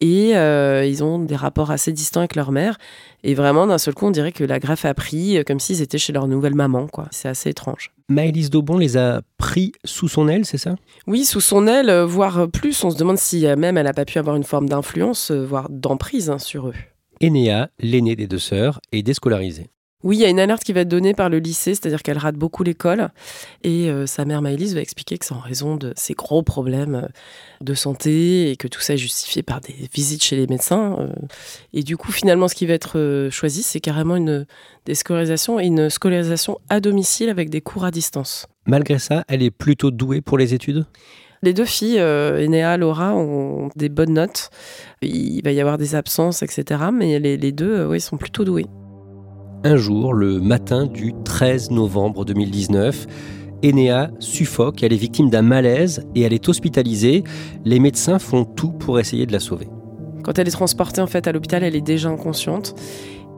Et 0.00 0.30
ils 0.30 1.04
ont 1.04 1.18
des 1.18 1.36
rapports 1.36 1.70
assez 1.70 1.92
distants 1.92 2.20
avec 2.20 2.34
leur 2.34 2.52
mère. 2.52 2.78
Et 3.22 3.34
vraiment, 3.34 3.66
d'un 3.66 3.78
seul 3.78 3.94
coup, 3.94 4.06
on 4.06 4.10
dirait 4.10 4.32
que 4.32 4.44
la 4.44 4.58
greffe 4.58 4.86
a 4.86 4.94
pris, 4.94 5.44
comme 5.46 5.60
s'ils 5.60 5.82
étaient 5.82 5.98
chez 5.98 6.12
leur 6.12 6.26
nouvelle 6.26 6.54
maman. 6.54 6.86
quoi. 6.86 7.06
C'est 7.10 7.28
assez 7.28 7.50
étrange. 7.50 7.92
Maëlys 8.08 8.48
Daubon 8.50 8.78
les 8.78 8.96
a 8.96 9.20
pris 9.36 9.72
sous 9.84 10.08
son 10.08 10.26
aile, 10.28 10.46
c'est 10.46 10.58
ça? 10.58 10.76
Oui, 11.06 11.24
sous 11.24 11.40
son 11.40 11.66
aile, 11.66 11.92
voire 12.02 12.48
plus. 12.48 12.82
On 12.82 12.90
se 12.90 12.96
demande 12.96 13.18
si 13.18 13.46
même 13.56 13.76
elle 13.76 13.84
n'a 13.84 13.92
pas 13.92 14.04
pu 14.06 14.18
avoir 14.18 14.36
une 14.36 14.44
forme 14.44 14.68
d'influence, 14.68 15.30
voire 15.30 15.68
d'emprise 15.68 16.30
hein, 16.30 16.38
sur 16.38 16.68
eux. 16.68 16.74
Enéa, 17.22 17.68
l'aînée 17.78 18.16
des 18.16 18.26
deux 18.26 18.38
sœurs, 18.38 18.80
est 18.92 19.02
déscolarisée. 19.02 19.68
Oui, 20.02 20.16
il 20.16 20.20
y 20.20 20.24
a 20.24 20.28
une 20.28 20.40
alerte 20.40 20.64
qui 20.64 20.72
va 20.72 20.80
être 20.80 20.88
donnée 20.88 21.12
par 21.12 21.28
le 21.28 21.38
lycée, 21.38 21.74
c'est-à-dire 21.74 22.02
qu'elle 22.02 22.16
rate 22.16 22.36
beaucoup 22.36 22.62
l'école. 22.62 23.10
Et 23.62 23.90
euh, 23.90 24.06
sa 24.06 24.24
mère 24.24 24.40
Maëlys 24.40 24.74
va 24.74 24.80
expliquer 24.80 25.18
que 25.18 25.26
c'est 25.26 25.34
en 25.34 25.40
raison 25.40 25.76
de 25.76 25.92
ses 25.94 26.14
gros 26.14 26.42
problèmes 26.42 26.94
euh, 26.94 27.08
de 27.60 27.74
santé 27.74 28.50
et 28.50 28.56
que 28.56 28.66
tout 28.66 28.80
ça 28.80 28.94
est 28.94 28.98
justifié 28.98 29.42
par 29.42 29.60
des 29.60 29.74
visites 29.92 30.24
chez 30.24 30.36
les 30.36 30.46
médecins. 30.46 30.96
Euh. 30.98 31.08
Et 31.74 31.82
du 31.82 31.98
coup, 31.98 32.12
finalement, 32.12 32.48
ce 32.48 32.54
qui 32.54 32.64
va 32.64 32.72
être 32.72 33.28
choisi, 33.30 33.62
c'est 33.62 33.80
carrément 33.80 34.16
une 34.16 34.46
déscolarisation 34.86 35.60
et 35.60 35.66
une 35.66 35.90
scolarisation 35.90 36.58
à 36.70 36.80
domicile 36.80 37.28
avec 37.28 37.50
des 37.50 37.60
cours 37.60 37.84
à 37.84 37.90
distance. 37.90 38.46
Malgré 38.64 38.98
ça, 38.98 39.24
elle 39.28 39.42
est 39.42 39.50
plutôt 39.50 39.90
douée 39.90 40.22
pour 40.22 40.38
les 40.38 40.54
études? 40.54 40.86
Les 41.42 41.54
deux 41.54 41.64
filles, 41.64 42.00
Enea, 42.00 42.76
Laura, 42.76 43.14
ont 43.14 43.70
des 43.74 43.88
bonnes 43.88 44.12
notes. 44.12 44.50
Il 45.02 45.42
va 45.42 45.52
y 45.52 45.60
avoir 45.60 45.78
des 45.78 45.94
absences, 45.94 46.42
etc. 46.42 46.80
Mais 46.92 47.18
les, 47.18 47.52
deux, 47.52 47.80
euh, 47.80 47.88
oui, 47.88 48.00
sont 48.00 48.18
plutôt 48.18 48.44
douées. 48.44 48.66
Un 49.64 49.76
jour, 49.76 50.12
le 50.14 50.40
matin 50.40 50.86
du 50.86 51.12
13 51.24 51.70
novembre 51.70 52.24
2019. 52.24 53.06
Enea 53.64 54.10
suffoque, 54.18 54.82
elle 54.82 54.92
est 54.92 54.96
victime 54.96 55.28
d'un 55.28 55.42
malaise 55.42 56.06
et 56.14 56.22
elle 56.22 56.32
est 56.32 56.48
hospitalisée. 56.48 57.24
Les 57.64 57.78
médecins 57.78 58.18
font 58.18 58.44
tout 58.44 58.72
pour 58.72 58.98
essayer 58.98 59.26
de 59.26 59.32
la 59.32 59.40
sauver. 59.40 59.68
Quand 60.22 60.38
elle 60.38 60.48
est 60.48 60.52
transportée 60.52 61.00
en 61.00 61.06
fait 61.06 61.26
à 61.26 61.32
l'hôpital, 61.32 61.62
elle 61.62 61.76
est 61.76 61.80
déjà 61.80 62.08
inconsciente. 62.08 62.74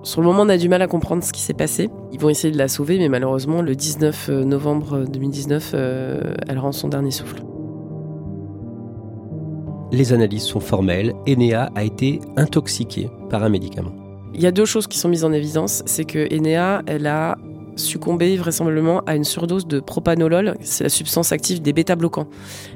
Sur 0.05 0.21
le 0.21 0.27
moment, 0.27 0.43
on 0.43 0.49
a 0.49 0.57
du 0.57 0.69
mal 0.69 0.83
à 0.83 0.87
comprendre 0.87 1.23
ce 1.23 1.33
qui 1.33 1.41
s'est 1.41 1.55
passé. 1.55 1.89
Ils 2.13 2.19
vont 2.19 2.29
essayer 2.29 2.53
de 2.53 2.59
la 2.59 2.69
sauver, 2.69 2.99
mais 2.99 3.09
malheureusement, 3.09 3.63
le 3.63 3.75
19 3.75 4.31
novembre 4.31 5.05
2019, 5.09 5.73
euh, 5.75 6.35
elle 6.49 6.59
rend 6.59 6.73
son 6.73 6.89
dernier 6.89 7.13
souffle. 7.13 7.43
Les 9.93 10.13
analyses 10.13 10.45
sont 10.45 10.61
formelles. 10.61 11.13
Enea 11.29 11.71
a 11.75 11.85
été 11.85 12.21
intoxiquée 12.37 13.11
par 13.29 13.45
un 13.45 13.49
médicament. 13.49 14.02
Il 14.35 14.41
y 14.41 14.47
a 14.47 14.53
deux 14.53 14.65
choses 14.65 14.87
qui 14.87 14.99
sont 14.99 15.09
mises 15.09 15.25
en 15.25 15.33
évidence. 15.33 15.83
C'est 15.87 16.05
que 16.05 16.27
Enea, 16.35 16.83
elle 16.87 17.07
a 17.07 17.37
succombé 17.77 18.37
vraisemblablement 18.37 19.03
à 19.07 19.17
une 19.17 19.25
surdose 19.25 19.67
de 19.67 19.81
propanolol, 19.81 20.57
c'est 20.61 20.85
la 20.85 20.91
substance 20.91 21.33
active 21.33 21.63
des 21.63 21.73
bêta-bloquants. 21.73 22.27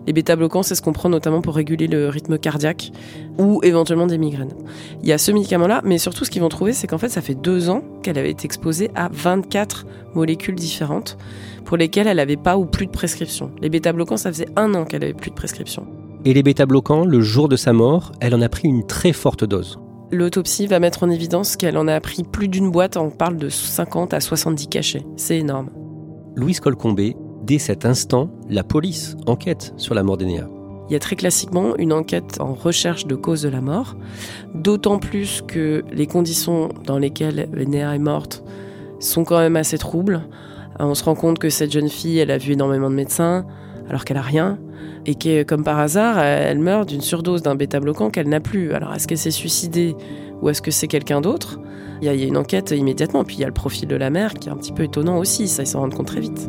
Les 0.06 0.12
bêta-bloquants, 0.12 0.62
c'est 0.62 0.75
ce 0.75 0.82
qu'on 0.82 0.92
prend 0.92 1.08
notamment 1.08 1.40
pour 1.40 1.54
réguler 1.54 1.86
le 1.86 2.08
rythme 2.08 2.38
cardiaque 2.38 2.92
ou 3.38 3.60
éventuellement 3.62 4.06
des 4.06 4.18
migraines. 4.18 4.54
Il 5.02 5.08
y 5.08 5.12
a 5.12 5.18
ce 5.18 5.32
médicament-là, 5.32 5.82
mais 5.84 5.98
surtout 5.98 6.25
ce 6.25 6.30
qu'ils 6.30 6.42
vont 6.42 6.48
trouver, 6.48 6.72
c'est 6.72 6.86
qu'en 6.86 6.98
fait, 6.98 7.08
ça 7.08 7.20
fait 7.20 7.34
deux 7.34 7.68
ans 7.68 7.82
qu'elle 8.02 8.18
avait 8.18 8.30
été 8.30 8.44
exposée 8.44 8.90
à 8.94 9.08
24 9.12 9.86
molécules 10.14 10.54
différentes 10.54 11.18
pour 11.64 11.76
lesquelles 11.76 12.06
elle 12.06 12.16
n'avait 12.16 12.36
pas 12.36 12.56
ou 12.56 12.64
plus 12.64 12.86
de 12.86 12.92
prescription. 12.92 13.50
Les 13.60 13.68
bêta-bloquants, 13.68 14.16
ça 14.16 14.32
faisait 14.32 14.48
un 14.56 14.75
an 14.75 14.84
qu'elle 14.84 15.04
avait 15.04 15.14
plus 15.14 15.30
de 15.30 15.36
prescription. 15.36 15.86
Et 16.25 16.32
les 16.32 16.42
bêta-bloquants, 16.42 17.04
le 17.04 17.20
jour 17.20 17.48
de 17.48 17.56
sa 17.56 17.72
mort, 17.72 18.12
elle 18.20 18.34
en 18.34 18.40
a 18.40 18.48
pris 18.48 18.68
une 18.68 18.86
très 18.86 19.12
forte 19.12 19.44
dose. 19.44 19.78
L'autopsie 20.12 20.68
va 20.68 20.78
mettre 20.78 21.02
en 21.02 21.10
évidence 21.10 21.56
qu'elle 21.56 21.76
en 21.76 21.88
a 21.88 22.00
pris 22.00 22.22
plus 22.22 22.46
d'une 22.46 22.70
boîte, 22.70 22.96
on 22.96 23.10
parle 23.10 23.36
de 23.36 23.48
50 23.48 24.14
à 24.14 24.20
70 24.20 24.68
cachets. 24.68 25.04
C'est 25.16 25.38
énorme. 25.38 25.70
Louise 26.36 26.60
Colcombé, 26.60 27.16
dès 27.42 27.58
cet 27.58 27.84
instant, 27.84 28.30
la 28.48 28.62
police 28.62 29.16
enquête 29.26 29.75
sur 29.76 29.94
la 29.94 30.04
mort 30.04 30.16
d'Enea. 30.16 30.46
Il 30.88 30.92
y 30.92 30.96
a 30.96 31.00
très 31.00 31.16
classiquement 31.16 31.76
une 31.76 31.92
enquête 31.92 32.40
en 32.40 32.54
recherche 32.54 33.06
de 33.06 33.16
cause 33.16 33.42
de 33.42 33.48
la 33.48 33.60
mort, 33.60 33.96
d'autant 34.54 35.00
plus 35.00 35.42
que 35.42 35.82
les 35.90 36.06
conditions 36.06 36.68
dans 36.84 36.98
lesquelles 36.98 37.48
Enea 37.56 37.96
est 37.96 37.98
morte 37.98 38.44
sont 39.00 39.25
quand 39.25 39.38
même 39.38 39.56
assez 39.56 39.78
troubles. 39.78 40.22
On 40.78 40.94
se 40.94 41.02
rend 41.02 41.16
compte 41.16 41.40
que 41.40 41.50
cette 41.50 41.72
jeune 41.72 41.88
fille, 41.88 42.18
elle 42.18 42.30
a 42.30 42.38
vu 42.38 42.52
énormément 42.52 42.90
de 42.90 42.94
médecins, 42.94 43.44
alors 43.88 44.05
qu'elle 44.05 44.16
a 44.16 44.23
rien, 44.23 44.59
et 45.07 45.14
que, 45.14 45.43
comme 45.43 45.64
par 45.64 45.78
hasard, 45.78 46.19
elle 46.19 46.59
meurt 46.59 46.88
d'une 46.88 47.00
surdose 47.00 47.43
d'un 47.43 47.55
bêta-bloquant 47.55 48.11
qu'elle 48.11 48.28
n'a 48.28 48.40
plus. 48.40 48.73
Alors, 48.73 48.95
est-ce 48.95 49.07
qu'elle 49.07 49.19
s'est 49.19 49.31
suicidée 49.31 49.95
ou 50.43 50.49
est-ce 50.49 50.61
que 50.61 50.71
c'est 50.71 50.88
quelqu'un 50.88 51.21
d'autre? 51.21 51.61
Il 52.02 52.07
y, 52.07 52.11
a, 52.11 52.14
une 52.14 52.37
enquête 52.37 52.73
immédiatement, 52.73 53.25
puis 53.25 53.37
il 53.37 53.40
y 53.40 53.45
a 53.45 53.47
le 53.47 53.55
profil 53.55 53.88
de 53.88 53.97
la 53.97 54.11
mère 54.11 54.35
qui 54.35 54.49
est 54.49 54.52
un 54.52 54.57
petit 54.57 54.73
peu 54.73 54.83
étonnant 54.83 55.19
aussi, 55.19 55.49
ça, 55.49 55.62
ils 55.62 55.66
s'en 55.66 55.81
rendent 55.81 55.95
compte 55.95 56.09
très 56.09 56.21
vite. 56.21 56.49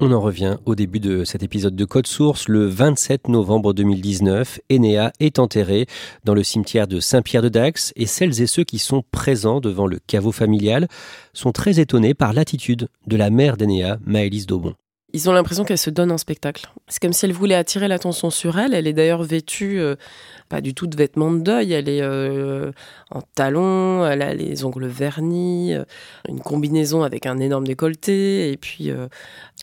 On 0.00 0.12
en 0.12 0.20
revient 0.20 0.58
au 0.64 0.76
début 0.76 1.00
de 1.00 1.24
cet 1.24 1.42
épisode 1.42 1.74
de 1.74 1.84
Code 1.84 2.06
Source. 2.06 2.46
Le 2.46 2.66
27 2.66 3.26
novembre 3.26 3.72
2019, 3.72 4.60
Enea 4.70 5.10
est 5.18 5.40
enterrée 5.40 5.86
dans 6.22 6.34
le 6.34 6.44
cimetière 6.44 6.86
de 6.86 7.00
Saint-Pierre-de-Dax 7.00 7.92
et 7.96 8.06
celles 8.06 8.40
et 8.40 8.46
ceux 8.46 8.62
qui 8.62 8.78
sont 8.78 9.02
présents 9.10 9.60
devant 9.60 9.88
le 9.88 9.98
caveau 10.06 10.30
familial 10.30 10.86
sont 11.32 11.50
très 11.50 11.80
étonnés 11.80 12.14
par 12.14 12.32
l'attitude 12.32 12.88
de 13.08 13.16
la 13.16 13.30
mère 13.30 13.56
d'Enea, 13.56 13.98
Maëlys 14.06 14.46
Daubon. 14.46 14.74
Ils 15.14 15.30
ont 15.30 15.32
l'impression 15.32 15.64
qu'elle 15.64 15.78
se 15.78 15.88
donne 15.88 16.12
en 16.12 16.18
spectacle. 16.18 16.70
C'est 16.86 17.00
comme 17.00 17.14
si 17.14 17.24
elle 17.24 17.32
voulait 17.32 17.54
attirer 17.54 17.88
l'attention 17.88 18.28
sur 18.28 18.58
elle. 18.58 18.74
Elle 18.74 18.86
est 18.86 18.92
d'ailleurs 18.92 19.22
vêtue 19.22 19.80
euh, 19.80 19.96
pas 20.50 20.60
du 20.60 20.74
tout 20.74 20.86
de 20.86 20.94
vêtements 20.96 21.30
de 21.32 21.40
deuil. 21.40 21.72
Elle 21.72 21.88
est 21.88 22.02
euh, 22.02 22.72
en 23.10 23.22
talons, 23.22 24.06
elle 24.06 24.20
a 24.20 24.34
les 24.34 24.64
ongles 24.64 24.86
vernis, 24.86 25.72
euh, 25.72 25.84
une 26.28 26.40
combinaison 26.40 27.04
avec 27.04 27.24
un 27.24 27.38
énorme 27.38 27.66
décolleté 27.66 28.52
et 28.52 28.58
puis 28.58 28.90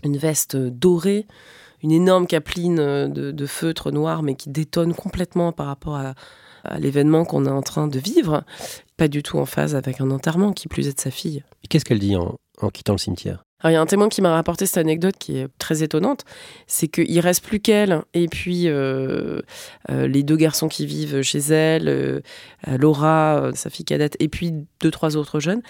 une 0.03 0.17
veste 0.17 0.55
dorée, 0.55 1.27
une 1.83 1.91
énorme 1.91 2.25
capeline 2.25 3.07
de, 3.07 3.45
feutre 3.45 3.91
noir 3.91 4.23
mais 4.23 4.33
qui 4.33 4.49
détonne 4.49 4.95
complètement 4.95 5.51
par 5.51 5.67
rapport 5.67 5.95
à, 5.95 6.15
l'événement 6.79 7.25
qu'on 7.25 7.45
est 7.45 7.49
en 7.49 7.61
train 7.61 7.87
de 7.87 7.99
vivre. 7.99 8.43
Pas 8.97 9.07
du 9.07 9.21
tout 9.21 9.37
en 9.37 9.45
phase 9.45 9.75
avec 9.75 10.01
un 10.01 10.09
enterrement 10.09 10.51
qui 10.51 10.67
plus 10.67 10.87
est 10.87 10.95
de 10.95 10.99
sa 10.99 11.11
fille. 11.11 11.43
Qu'est-ce 11.69 11.85
qu'elle 11.85 11.99
dit 11.99 12.15
en 12.15 12.69
quittant 12.71 12.93
le 12.93 12.97
cimetière? 12.97 13.44
Il 13.63 13.71
y 13.71 13.75
a 13.75 13.81
un 13.81 13.85
témoin 13.85 14.09
qui 14.09 14.21
m'a 14.21 14.31
rapporté 14.31 14.65
cette 14.65 14.77
anecdote 14.77 15.15
qui 15.17 15.38
est 15.38 15.47
très 15.57 15.81
étonnante, 15.81 16.24
c'est 16.67 16.88
qu'il 16.88 17.19
reste 17.19 17.43
plus 17.43 17.59
qu'elle 17.59 18.01
et 18.13 18.27
puis 18.27 18.67
euh, 18.67 19.41
euh, 19.89 20.07
les 20.07 20.24
deux 20.24 20.35
garçons 20.35 20.67
qui 20.67 20.85
vivent 20.85 21.21
chez 21.21 21.39
elle, 21.39 21.88
euh, 21.88 22.19
Laura, 22.67 23.51
sa 23.53 23.69
fille 23.69 23.85
cadette, 23.85 24.17
et 24.19 24.27
puis 24.27 24.53
deux 24.81 24.91
trois 24.91 25.17
autres 25.17 25.39
jeunes. 25.39 25.62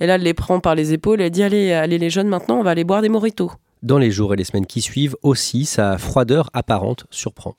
Et 0.00 0.06
là, 0.06 0.16
elle 0.16 0.22
les 0.22 0.34
prend 0.34 0.60
par 0.60 0.74
les 0.74 0.92
épaules, 0.92 1.20
et 1.20 1.26
elle 1.26 1.30
dit 1.30 1.42
allez, 1.42 1.72
allez 1.72 1.98
les 1.98 2.10
jeunes 2.10 2.28
maintenant, 2.28 2.58
on 2.58 2.62
va 2.62 2.70
aller 2.70 2.84
boire 2.84 3.02
des 3.02 3.08
moritos. 3.08 3.52
Dans 3.82 3.98
les 3.98 4.10
jours 4.10 4.32
et 4.32 4.36
les 4.36 4.44
semaines 4.44 4.66
qui 4.66 4.80
suivent 4.80 5.16
aussi, 5.22 5.66
sa 5.66 5.98
froideur 5.98 6.48
apparente 6.54 7.04
surprend. 7.10 7.54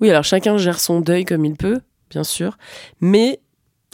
Oui, 0.00 0.08
alors 0.10 0.24
chacun 0.24 0.56
gère 0.56 0.78
son 0.78 1.00
deuil 1.00 1.24
comme 1.24 1.44
il 1.44 1.56
peut, 1.56 1.80
bien 2.10 2.24
sûr, 2.24 2.56
mais 3.00 3.40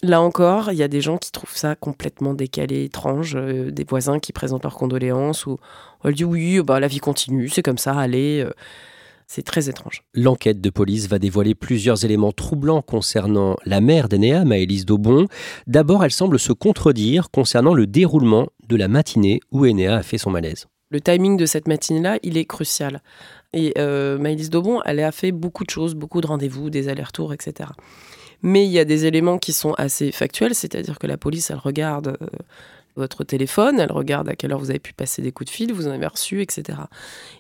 Là 0.02 0.23
encore, 0.23 0.73
il 0.73 0.78
y 0.78 0.83
a 0.83 0.88
des 0.88 1.02
gens 1.02 1.19
qui 1.19 1.30
trouvent 1.30 1.57
ça 1.57 1.75
complètement 1.76 2.33
décalé, 2.33 2.85
étrange, 2.85 3.37
euh, 3.37 3.71
des 3.71 3.85
voisins 3.85 4.19
qui 4.19 4.33
présentent 4.33 4.62
leurs 4.62 4.76
condoléances 4.76 5.45
ou 5.45 5.59
on 6.04 6.11
dit 6.11 6.25
oui, 6.25 6.61
bah, 6.62 6.80
la 6.80 6.87
vie 6.87 7.00
continue, 7.00 7.49
c'est 7.49 7.62
comme 7.62 7.78
ça, 7.78 7.92
allez. 7.92 8.40
Euh, 8.40 8.50
c'est 9.26 9.42
très 9.42 9.69
étrange. 9.69 10.02
L'enquête 10.12 10.61
de 10.61 10.71
police 10.71 11.07
va 11.07 11.21
dévoiler 11.21 11.54
plusieurs 11.54 12.04
éléments 12.04 12.33
troublants 12.33 12.83
concernant 12.83 13.54
la 13.64 13.80
mère 13.80 14.09
d'Enea, 14.09 14.45
Maëlys 14.45 14.85
Daubon. 14.85 15.26
D'abord, 15.69 16.04
elle 16.04 16.11
semble 16.11 16.40
se 16.40 16.52
contredire 16.52 17.30
concernant 17.30 17.73
le 17.73 17.87
déroulement 17.87 18.49
de 18.66 18.75
la 18.75 18.88
matinée 18.88 19.40
où 19.52 19.64
Enea 19.66 19.95
a 19.95 20.02
fait 20.02 20.19
son 20.19 20.30
malaise. 20.30 20.66
Le 20.90 21.00
timing 21.00 21.37
de 21.37 21.47
cette 21.47 21.69
matinée-là, 21.69 22.19
il 22.25 22.38
est 22.38 22.45
crucial. 22.45 23.02
Et 23.52 23.73
euh, 23.78 24.19
Maëlys 24.19 24.50
Daubon, 24.50 24.80
elle 24.85 24.99
a 24.99 25.12
fait 25.12 25.30
beaucoup 25.30 25.62
de 25.62 25.71
choses, 25.71 25.95
beaucoup 25.95 26.21
de 26.21 26.26
rendez-vous, 26.26 26.69
des 26.69 26.88
allers-retours, 26.88 27.33
etc. 27.33 27.71
Mais 28.42 28.64
il 28.64 28.70
y 28.70 28.78
a 28.78 28.85
des 28.85 29.06
éléments 29.06 29.38
qui 29.38 29.52
sont 29.52 29.75
assez 29.75 30.12
factuels, 30.12 30.54
c'est-à-dire 30.54 30.99
que 30.99 31.06
la 31.06 31.16
police, 31.16 31.50
elle 31.50 31.59
regarde 31.59 32.16
euh, 32.20 32.26
votre 32.97 33.25
téléphone, 33.25 33.80
elle 33.80 33.92
regarde 33.92 34.28
à 34.28 34.37
quelle 34.37 34.52
heure 34.52 34.59
vous 34.59 34.70
avez 34.70 34.78
pu 34.78 34.92
passer 34.92 35.23
des 35.23 35.32
coups 35.32 35.50
de 35.50 35.54
fil, 35.54 35.73
vous 35.73 35.88
en 35.88 35.90
avez 35.90 36.06
reçu, 36.06 36.42
etc. 36.42 36.78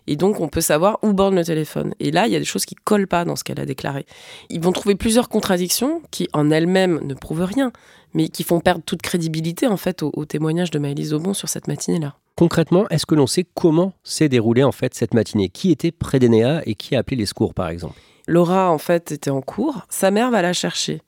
Et 0.06 0.16
donc, 0.16 0.40
on 0.40 0.48
peut 0.48 0.60
savoir 0.60 0.98
où 1.02 1.12
borne 1.12 1.36
le 1.36 1.44
téléphone. 1.44 1.94
Et 2.00 2.10
là, 2.10 2.26
il 2.26 2.32
y 2.32 2.36
a 2.36 2.38
des 2.38 2.44
choses 2.44 2.64
qui 2.64 2.74
collent 2.74 3.06
pas 3.06 3.24
dans 3.24 3.36
ce 3.36 3.44
qu'elle 3.44 3.60
a 3.60 3.66
déclaré. 3.66 4.06
Ils 4.48 4.60
vont 4.60 4.72
trouver 4.72 4.94
plusieurs 4.94 5.28
contradictions 5.28 6.02
qui, 6.10 6.28
en 6.32 6.50
elles-mêmes, 6.50 7.00
ne 7.02 7.14
prouvent 7.14 7.44
rien, 7.44 7.72
mais 8.14 8.28
qui 8.28 8.44
font 8.44 8.60
perdre 8.60 8.82
toute 8.84 9.02
crédibilité, 9.02 9.66
en 9.66 9.76
fait, 9.76 10.02
au, 10.02 10.24
témoignage 10.24 10.70
de 10.70 10.78
Maëlys 10.78 11.12
Aubon 11.12 11.34
sur 11.34 11.48
cette 11.48 11.68
matinée-là. 11.68 12.14
Concrètement, 12.36 12.88
est-ce 12.88 13.06
que 13.06 13.14
l'on 13.14 13.26
sait 13.26 13.44
comment 13.54 13.92
s'est 14.02 14.28
déroulée, 14.28 14.64
en 14.64 14.72
fait, 14.72 14.94
cette 14.94 15.14
matinée? 15.14 15.48
Qui 15.48 15.70
était 15.70 15.92
près 15.92 16.18
d'Enea 16.18 16.62
et 16.64 16.74
qui 16.74 16.96
a 16.96 17.00
appelé 17.00 17.16
les 17.16 17.26
secours, 17.26 17.54
par 17.54 17.68
exemple? 17.68 17.94
Laura, 18.30 18.70
en 18.70 18.78
fait, 18.78 19.10
était 19.10 19.30
en 19.30 19.40
cours. 19.40 19.86
Sa 19.88 20.12
mère 20.12 20.30
va 20.30 20.40
la 20.40 20.52
chercher. 20.52 21.02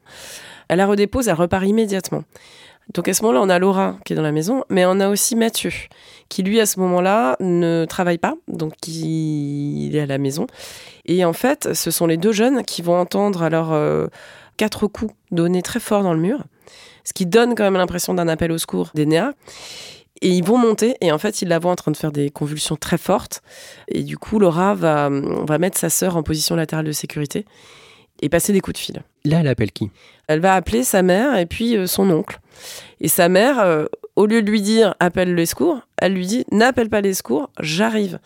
Elle 0.68 0.78
la 0.78 0.86
redépose, 0.86 1.28
elle 1.28 1.34
repart 1.34 1.64
immédiatement. 1.64 2.24
Donc 2.94 3.06
à 3.06 3.14
ce 3.14 3.22
moment-là, 3.22 3.40
on 3.42 3.48
a 3.48 3.58
Laura 3.60 3.96
qui 4.04 4.12
est 4.12 4.16
dans 4.16 4.22
la 4.22 4.32
maison, 4.32 4.64
mais 4.68 4.84
on 4.86 4.98
a 4.98 5.08
aussi 5.08 5.36
Mathieu, 5.36 5.70
qui 6.28 6.42
lui, 6.42 6.58
à 6.60 6.66
ce 6.66 6.80
moment-là, 6.80 7.36
ne 7.38 7.86
travaille 7.88 8.18
pas, 8.18 8.34
donc 8.48 8.74
il 8.88 9.94
est 9.94 10.00
à 10.00 10.06
la 10.06 10.18
maison. 10.18 10.48
Et 11.06 11.24
en 11.24 11.32
fait, 11.32 11.74
ce 11.74 11.92
sont 11.92 12.06
les 12.06 12.16
deux 12.16 12.32
jeunes 12.32 12.64
qui 12.64 12.82
vont 12.82 12.98
entendre 12.98 13.42
alors 13.44 13.72
euh, 13.72 14.08
quatre 14.56 14.88
coups 14.88 15.14
donnés 15.30 15.62
très 15.62 15.78
forts 15.78 16.02
dans 16.02 16.14
le 16.14 16.20
mur, 16.20 16.42
ce 17.04 17.12
qui 17.12 17.24
donne 17.24 17.54
quand 17.54 17.64
même 17.64 17.76
l'impression 17.76 18.14
d'un 18.14 18.26
appel 18.26 18.50
au 18.50 18.58
secours 18.58 18.90
d'Enea. 18.94 19.32
Et 20.22 20.28
ils 20.28 20.44
vont 20.44 20.56
monter, 20.56 20.96
et 21.00 21.10
en 21.12 21.18
fait, 21.18 21.42
ils 21.42 21.48
la 21.48 21.58
voient 21.58 21.72
en 21.72 21.76
train 21.76 21.90
de 21.90 21.96
faire 21.96 22.12
des 22.12 22.30
convulsions 22.30 22.76
très 22.76 22.96
fortes. 22.96 23.42
Et 23.88 24.04
du 24.04 24.16
coup, 24.16 24.38
Laura 24.38 24.74
va, 24.74 25.10
va 25.10 25.58
mettre 25.58 25.76
sa 25.76 25.90
sœur 25.90 26.16
en 26.16 26.22
position 26.22 26.54
latérale 26.54 26.86
de 26.86 26.92
sécurité 26.92 27.44
et 28.22 28.28
passer 28.28 28.52
des 28.52 28.60
coups 28.60 28.74
de 28.74 28.78
fil. 28.78 29.02
Là, 29.24 29.40
elle 29.40 29.48
appelle 29.48 29.72
qui? 29.72 29.90
Elle 30.28 30.40
va 30.40 30.54
appeler 30.54 30.84
sa 30.84 31.02
mère 31.02 31.36
et 31.36 31.46
puis 31.46 31.76
euh, 31.76 31.86
son 31.86 32.08
oncle. 32.08 32.40
Et 33.00 33.08
sa 33.08 33.28
mère, 33.28 33.58
euh, 33.60 33.86
au 34.14 34.26
lieu 34.26 34.42
de 34.42 34.50
lui 34.50 34.62
dire 34.62 34.94
appelle 35.00 35.34
les 35.34 35.46
secours, 35.46 35.80
elle 35.98 36.14
lui 36.14 36.26
dit 36.26 36.44
n'appelle 36.52 36.88
pas 36.88 37.00
les 37.00 37.14
secours, 37.14 37.50
j'arrive. 37.60 38.18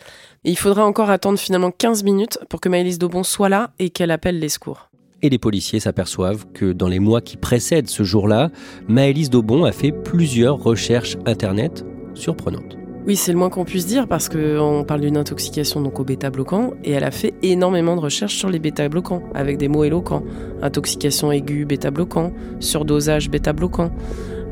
Et 0.44 0.50
il 0.50 0.58
faudra 0.58 0.84
encore 0.84 1.10
attendre 1.10 1.38
finalement 1.38 1.70
15 1.70 2.04
minutes 2.04 2.38
pour 2.48 2.60
que 2.60 2.68
Maëlys 2.68 2.98
Daubon 2.98 3.22
soit 3.22 3.48
là 3.48 3.70
et 3.78 3.90
qu'elle 3.90 4.10
appelle 4.10 4.38
les 4.38 4.50
secours 4.50 4.90
et 5.22 5.28
les 5.28 5.38
policiers 5.38 5.80
s'aperçoivent 5.80 6.46
que 6.52 6.72
dans 6.72 6.88
les 6.88 6.98
mois 6.98 7.20
qui 7.20 7.36
précèdent 7.36 7.88
ce 7.88 8.02
jour-là, 8.02 8.50
Maëlys 8.88 9.30
Daubon 9.30 9.64
a 9.64 9.72
fait 9.72 9.92
plusieurs 9.92 10.62
recherches 10.62 11.16
Internet 11.26 11.84
surprenantes. 12.14 12.76
Oui, 13.06 13.14
c'est 13.14 13.30
le 13.30 13.38
moins 13.38 13.50
qu'on 13.50 13.64
puisse 13.64 13.86
dire 13.86 14.08
parce 14.08 14.28
qu'on 14.28 14.84
parle 14.86 15.02
d'une 15.02 15.16
intoxication 15.16 15.80
donc 15.80 16.00
au 16.00 16.04
bêta-bloquant 16.04 16.72
et 16.82 16.90
elle 16.90 17.04
a 17.04 17.12
fait 17.12 17.34
énormément 17.42 17.94
de 17.94 18.00
recherches 18.00 18.34
sur 18.34 18.50
les 18.50 18.58
bêta-bloquants 18.58 19.22
avec 19.32 19.58
des 19.58 19.68
mots 19.68 19.84
éloquents. 19.84 20.24
Intoxication 20.60 21.30
aiguë 21.30 21.66
bêta-bloquant, 21.66 22.32
surdosage 22.58 23.30
bêta-bloquant. 23.30 23.92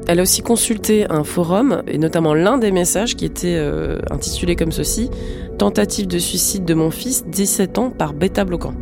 Elle 0.07 0.21
a 0.21 0.23
aussi 0.23 0.43
consulté 0.43 1.05
un 1.11 1.25
forum 1.25 1.83
et 1.89 1.99
notamment 1.99 2.33
l'un 2.33 2.57
des 2.59 2.71
messages 2.71 3.17
qui 3.17 3.25
était 3.25 3.57
euh, 3.57 3.99
intitulé 4.11 4.55
comme 4.55 4.71
ceci 4.71 5.11
Tentative 5.59 6.07
de 6.07 6.19
suicide 6.19 6.65
de 6.65 6.75
mon 6.75 6.91
fils, 6.93 7.25
17 7.27 7.79
ans 7.79 7.91
par 7.91 8.13
bêta-bloquant 8.13 8.75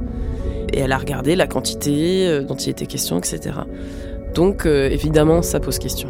et 0.73 0.81
elle 0.81 0.93
a 0.93 0.99
regardé 0.99 1.37
la 1.37 1.47
quantité 1.47 2.27
euh, 2.27 2.43
dont 2.43 2.57
il 2.57 2.71
était 2.71 2.87
question, 2.87 3.19
etc. 3.19 3.57
Donc 4.35 4.65
évidemment, 4.65 5.43
ça 5.43 5.61
pose 5.61 5.79
question. 5.79 6.09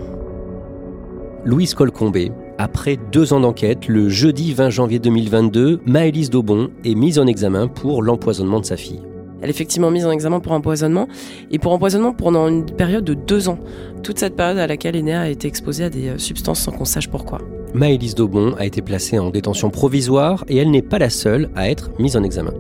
Louise 1.45 1.75
Colcombé, 1.75 2.31
après 2.59 2.97
deux 3.11 3.33
ans 3.33 3.41
d'enquête, 3.41 3.89
le 3.89 4.09
jeudi 4.09 4.53
20 4.53 4.71
janvier 4.71 5.01
2022, 5.01 5.81
Maëlys 5.85 6.31
Daubon 6.31 6.71
est 6.85 6.95
mise 6.95 7.19
en 7.19 7.27
examen 7.27 7.67
pour 7.67 8.01
l'empoisonnement 8.01 8.61
de 8.61 8.65
sa 8.65 8.77
fille. 8.77 9.01
Elle 9.43 9.49
est 9.49 9.51
effectivement 9.51 9.91
mise 9.91 10.07
en 10.07 10.13
examen 10.13 10.39
pour 10.39 10.53
empoisonnement, 10.53 11.09
et 11.51 11.59
pour 11.59 11.73
empoisonnement 11.73 12.13
pendant 12.13 12.47
une 12.47 12.65
période 12.65 13.03
de 13.03 13.15
deux 13.15 13.49
ans. 13.49 13.59
Toute 14.05 14.21
cette 14.21 14.37
période 14.37 14.59
à 14.59 14.69
laquelle 14.69 14.97
Enea 14.97 15.21
a 15.23 15.29
été 15.29 15.49
exposée 15.49 15.83
à 15.85 15.91
des 15.91 16.11
euh, 16.11 16.19
substances 16.19 16.61
sans 16.61 16.71
qu'on 16.71 16.85
sache 16.85 17.09
pourquoi. 17.09 17.39
Maëlys 17.75 18.15
Daubon 18.15 18.55
a 18.57 18.65
été 18.65 18.81
placée 18.81 19.19
en 19.19 19.31
détention 19.31 19.71
provisoire 19.71 20.45
et 20.49 20.59
elle 20.59 20.71
n'est 20.71 20.83
pas 20.83 21.01
la 21.01 21.11
seule 21.11 21.51
à 21.57 21.69
être 21.69 21.91
mise 21.99 22.17
en 22.17 22.23
examen. 22.23 22.53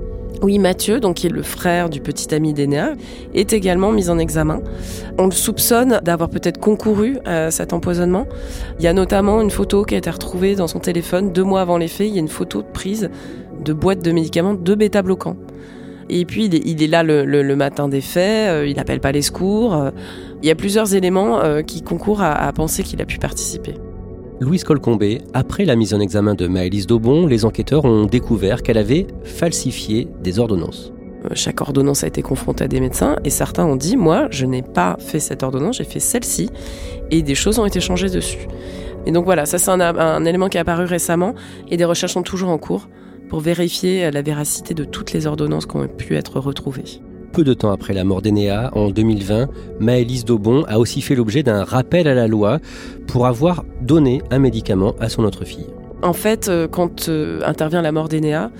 Oui, 0.42 0.58
Mathieu, 0.58 0.98
donc 0.98 1.16
qui 1.16 1.28
est 1.28 1.30
le 1.30 1.42
frère 1.42 1.88
du 1.88 2.00
petit 2.00 2.34
ami 2.34 2.52
d'Enea, 2.52 2.94
est 3.32 3.52
également 3.52 3.92
mis 3.92 4.10
en 4.10 4.18
examen. 4.18 4.60
On 5.16 5.26
le 5.26 5.32
soupçonne 5.32 6.00
d'avoir 6.02 6.28
peut-être 6.28 6.58
concouru 6.58 7.18
à 7.24 7.52
cet 7.52 7.72
empoisonnement. 7.72 8.26
Il 8.80 8.84
y 8.84 8.88
a 8.88 8.92
notamment 8.92 9.40
une 9.40 9.50
photo 9.50 9.84
qui 9.84 9.94
a 9.94 9.98
été 9.98 10.10
retrouvée 10.10 10.56
dans 10.56 10.66
son 10.66 10.80
téléphone 10.80 11.32
deux 11.32 11.44
mois 11.44 11.60
avant 11.60 11.78
les 11.78 11.86
faits. 11.86 12.08
Il 12.08 12.14
y 12.14 12.16
a 12.16 12.20
une 12.20 12.28
photo 12.28 12.64
prise 12.64 13.08
de 13.64 13.72
boîtes 13.72 14.04
de 14.04 14.10
médicaments 14.10 14.54
de 14.54 14.74
bêta-bloquants. 14.74 15.36
Et 16.08 16.24
puis 16.24 16.46
il 16.46 16.82
est, 16.82 16.86
là 16.88 17.04
le, 17.04 17.54
matin 17.54 17.88
des 17.88 18.00
faits, 18.00 18.50
euh, 18.50 18.66
il 18.66 18.76
n'appelle 18.76 19.00
pas 19.00 19.12
les 19.12 19.22
secours. 19.22 19.74
Euh, 19.74 19.90
il 20.42 20.48
y 20.48 20.50
a 20.50 20.56
plusieurs 20.56 20.94
éléments 20.96 21.40
euh, 21.40 21.62
qui 21.62 21.82
concourent 21.82 22.22
à 22.22 22.52
penser 22.52 22.82
qu'il 22.82 23.00
a 23.00 23.06
pu 23.06 23.18
participer. 23.18 23.74
Louise 24.42 24.64
Colcombé, 24.64 25.20
après 25.34 25.64
la 25.64 25.76
mise 25.76 25.94
en 25.94 26.00
examen 26.00 26.34
de 26.34 26.48
Maëlys 26.48 26.88
Daubon, 26.88 27.28
les 27.28 27.44
enquêteurs 27.44 27.84
ont 27.84 28.06
découvert 28.06 28.64
qu'elle 28.64 28.76
avait 28.76 29.06
falsifié 29.22 30.08
des 30.20 30.40
ordonnances. 30.40 30.92
Euh, 31.24 31.28
chaque 31.34 31.60
ordonnance 31.60 32.02
a 32.02 32.08
été 32.08 32.22
confrontée 32.22 32.64
à 32.64 32.66
des 32.66 32.80
médecins 32.80 33.14
et 33.24 33.30
certains 33.30 33.64
ont 33.64 33.76
dit 33.76 33.96
Moi, 33.96 34.26
je 34.32 34.44
n'ai 34.44 34.62
pas 34.62 34.96
fait 34.98 35.20
cette 35.20 35.44
ordonnance, 35.44 35.76
j'ai 35.76 35.84
fait 35.84 36.00
celle-ci 36.00 36.50
et 37.12 37.22
des 37.22 37.36
choses 37.36 37.60
ont 37.60 37.66
été 37.66 37.78
changées 37.78 38.10
dessus. 38.10 38.48
Et 39.06 39.12
donc 39.12 39.26
voilà, 39.26 39.46
ça 39.46 39.58
c'est 39.58 39.70
un, 39.70 39.80
un, 39.80 40.24
élément 40.24 40.48
qui 40.48 40.56
est 40.56 40.60
apparu 40.60 40.86
récemment 40.86 41.36
et 41.70 41.76
des 41.76 41.84
recherches 41.84 42.14
sont 42.14 42.24
toujours 42.24 42.48
en 42.48 42.58
cours 42.58 42.88
pour 43.28 43.38
vérifier 43.38 44.10
la 44.10 44.22
véracité 44.22 44.74
de 44.74 44.82
toutes 44.82 45.12
les 45.12 45.28
ordonnances 45.28 45.66
qui 45.66 45.76
ont 45.76 45.86
pu 45.86 46.16
être 46.16 46.40
retrouvées 46.40 47.00
peu 47.32 47.44
de 47.44 47.54
temps 47.54 47.72
après 47.72 47.94
la 47.94 48.04
mort 48.04 48.20
d'Enéa, 48.20 48.70
en 48.74 48.90
2020, 48.90 49.48
Maëlys 49.80 50.24
Daubon 50.24 50.64
a 50.68 50.78
aussi 50.78 51.00
fait 51.00 51.14
l'objet 51.14 51.42
d'un 51.42 51.64
rappel 51.64 52.06
à 52.06 52.14
la 52.14 52.28
loi 52.28 52.58
pour 53.06 53.26
avoir 53.26 53.64
donné 53.80 54.22
un 54.30 54.38
médicament 54.38 54.94
à 55.00 55.08
son 55.08 55.24
autre 55.24 55.44
fille. 55.44 55.66
En 56.02 56.12
fait, 56.12 56.48
euh, 56.48 56.68
quand 56.68 57.08
euh, 57.08 57.40
intervient 57.46 57.80
la 57.80 57.90
mort 57.92 58.08
d'Enéa, 58.08 58.50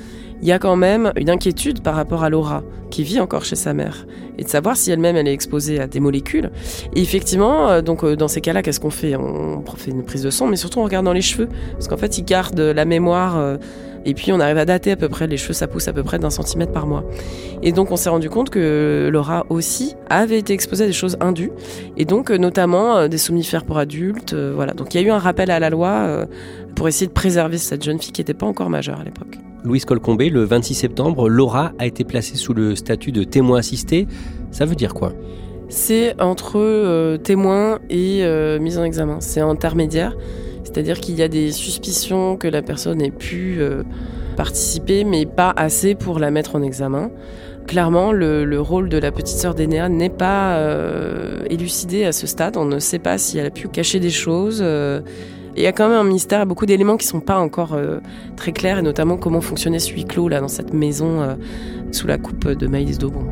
il 0.43 0.49
y 0.49 0.53
a 0.53 0.59
quand 0.59 0.77
même 0.77 1.13
une 1.17 1.31
inquiétude 1.31 1.83
par 1.83 1.95
rapport 1.95 2.25
à 2.25 2.31
Laura, 2.31 2.63
qui 2.91 3.05
vit 3.05 3.21
encore 3.21 3.45
chez 3.45 3.57
sa 3.57 3.73
mère, 3.73 4.07
et 4.39 4.45
de 4.45 4.49
savoir 4.49 4.77
si 4.77 4.91
elle-même 4.91 5.17
elle 5.17 5.29
est 5.29 5.33
exposée 5.33 5.81
à 5.81 5.87
des 5.87 6.01
molécules. 6.01 6.51
Et 6.95 7.01
effectivement, 7.01 7.71
euh, 7.71 7.81
donc 7.81 8.05
dans 8.05 8.29
ces 8.29 8.41
cas-là, 8.41 8.63
qu'est-ce 8.63 8.81
qu'on 8.81 8.91
fait? 8.91 9.17
On 9.17 9.63
fait 9.77 9.91
une 9.91 10.05
prise 10.05 10.23
de 10.23 10.31
sang, 10.31 10.47
mais 10.47 10.57
surtout 10.57 10.81
on 10.81 10.85
regarde 10.85 11.07
dans 11.07 11.13
les 11.13 11.23
cheveux, 11.23 11.49
parce 11.73 11.89
qu'en 11.89 11.97
fait, 11.97 12.19
ils 12.19 12.25
gardent 12.25 12.61
la 12.61 12.85
mémoire 12.85 13.59
et 14.05 14.15
puis 14.15 14.33
on 14.33 14.41
arrive 14.41 14.59
à 14.59 14.65
dater 14.65 14.93
à 14.93 14.97
peu 14.97 15.09
près, 15.09 15.27
les 15.27 15.37
cheveux 15.37 15.53
ça 15.53 15.69
pousse 15.69 15.89
à 15.89 15.93
peu 15.93 16.03
près 16.03 16.19
d'un 16.19 16.31
centimètre 16.31 16.73
par 16.73 16.87
mois. 16.87 17.05
Et 17.63 17.73
donc 17.73 17.91
on 17.91 17.97
s'est 17.97 18.11
rendu 18.11 18.29
compte 18.29 18.51
que 18.51 19.09
Laura 19.13 19.47
aussi 19.49 19.95
avait 20.11 20.39
été 20.39 20.53
exposée 20.53 20.85
à 20.85 20.87
des 20.87 20.93
choses 20.93 21.17
indues, 21.21 21.53
et 21.97 22.05
donc 22.05 22.31
euh, 22.31 22.37
notamment 22.37 22.97
euh, 22.97 23.09
des 23.09 23.19
somnifères 23.19 23.65
pour 23.65 23.79
adultes. 23.79 24.33
Euh, 24.33 24.53
voilà, 24.55 24.73
donc 24.73 24.95
il 24.95 25.01
y 25.01 25.05
a 25.05 25.07
eu 25.07 25.11
un 25.11 25.19
rappel 25.19 25.51
à 25.51 25.61
la 25.61 25.71
loi 25.71 26.27
pour 26.75 26.89
essayer 26.89 27.07
de 27.07 27.13
préserver 27.13 27.59
cette 27.59 27.83
jeune 27.83 28.01
fille 28.01 28.13
qui 28.13 28.21
n'était 28.21 28.35
pas 28.35 28.47
encore 28.47 28.71
majeure 28.71 29.01
à 29.01 29.05
l'époque. 29.05 29.39
Louise 29.65 29.85
Colcombé, 29.85 30.29
le 30.29 30.45
26 30.45 30.75
septembre, 30.75 31.29
Laura 31.29 31.73
a 31.79 31.87
été 31.87 32.05
placée 32.05 32.37
sous 32.37 32.55
le 32.55 32.75
statut 32.77 33.13
de 33.13 33.25
témoin 33.25 33.59
assisté. 33.59 34.07
Ça 34.51 34.65
veut 34.65 34.75
dire 34.75 34.95
quoi? 34.95 35.13
C'est 35.69 36.21
entre 36.21 37.17
témoin 37.19 37.79
et 37.89 38.25
mise 38.61 38.79
en 38.79 38.85
examen. 38.85 39.21
C'est 39.21 39.41
intermédiaire. 39.41 40.15
C'est-à-dire 40.73 41.01
qu'il 41.01 41.17
y 41.17 41.23
a 41.23 41.29
des 41.29 41.53
suspicions 41.53 42.37
que 42.37 42.49
la 42.49 42.63
personne 42.63 43.03
ait 43.03 43.11
pu 43.11 43.57
euh, 43.59 43.83
participer, 44.37 45.05
mais 45.05 45.27
pas 45.27 45.53
assez 45.55 45.95
pour 45.95 46.19
la 46.19 46.31
mettre 46.31 46.57
en 46.57 46.63
examen. 46.63 47.11
Clairement, 47.67 48.11
le, 48.11 48.59
rôle 48.59 48.89
de 48.89 48.97
la 48.97 49.13
petite 49.13 49.37
sœur 49.37 49.55
d'Enéa 49.55 49.91
n'est 49.91 50.09
pas 50.09 50.57
euh, 50.57 51.45
élucidé 51.51 52.05
à 52.05 52.13
ce 52.13 52.27
stade. 52.27 52.57
On 52.57 52.65
ne 52.65 52.79
sait 52.79 52.99
pas 52.99 53.19
si 53.19 53.39
elle 53.39 53.47
a 53.47 53.51
pu 53.51 53.69
cacher 53.69 54.01
des 54.01 54.11
choses. 54.11 54.65
Euh. 55.53 55.57
il 55.57 55.63
y 55.63 55.67
a 55.67 55.73
quand 55.73 55.89
même 55.89 55.99
un 55.99 56.05
mystère, 56.05 56.47
beaucoup 56.47 56.67
d'éléments 56.67 56.97
qui 56.97 57.07
ne 57.07 57.11
sont 57.11 57.21
pas 57.21 57.39
encore 57.39 57.79
très 58.37 58.53
clairs, 58.53 58.79
et 58.79 58.83
notamment 58.83 59.17
comment 59.17 59.41
fonctionnait 59.41 59.79
ce 59.79 59.93
huis 59.93 60.05
clos 60.05 60.29
là, 60.29 60.41
dans 60.41 60.49
cette 60.49 60.73
maison 60.73 61.37
sous 61.93 62.07
la 62.07 62.19
coupe 62.19 62.49
de 62.49 62.67
Maïs 62.67 62.99
Daubon. 62.99 63.27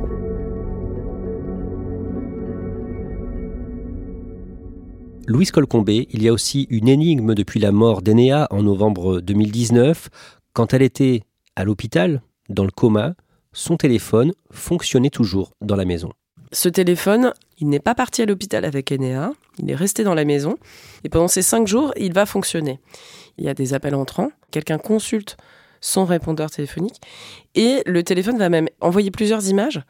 Louise 5.31 5.53
Colcombé, 5.53 6.09
il 6.11 6.25
y 6.25 6.29
a 6.29 6.33
aussi 6.33 6.67
une 6.71 6.89
énigme 6.89 7.37
depuis 7.37 7.61
la 7.61 7.71
mort 7.71 8.03
d'Enéa 8.03 8.49
en 8.51 8.65
novembre 8.65 9.21
2019. 9.21 10.09
Quand 10.55 10.75
elle 10.75 10.83
était 10.83 11.23
à 11.55 11.65
l'hôpital, 11.65 12.21
dans 12.49 12.65
le 12.65 12.73
coma, 12.73 13.15
son 13.53 13.77
téléphone 13.77 14.33
fonctionnait 14.51 15.09
toujours 15.09 15.53
dans 15.61 15.77
la 15.77 15.85
maison. 15.85 16.11
Ce 16.51 16.69
téléphone, 16.69 17.33
il 17.59 17.69
n'est 17.69 17.79
pas 17.79 17.95
parti 17.95 18.23
à 18.23 18.27
l'hôpital 18.27 18.65
avec 18.65 18.91
Enéa, 18.91 19.31
il 19.59 19.71
est 19.71 19.75
resté 19.75 20.05
dans 20.05 20.15
la 20.15 20.25
maison 20.25 20.57
et 21.05 21.09
pendant 21.09 21.29
ces 21.29 21.43
cinq 21.43 21.67
jours, 21.67 21.93
il 21.97 22.13
va 22.13 22.27
fonctionner. 22.27 22.81
Il 23.39 23.45
y 23.45 23.49
a 23.49 23.55
des 23.55 23.75
appels 23.75 23.95
entrants, 23.95 24.31
quelqu'un 24.51 24.79
consulte 24.79 25.37
son 25.81 26.05
répondeur 26.05 26.51
téléphonique 26.51 27.01
et 27.55 27.83
le 27.87 28.03
téléphone 28.03 28.39
va 28.39 28.49
même 28.49 28.69
envoyer 28.81 29.11
plusieurs 29.11 29.49
images 29.49 29.83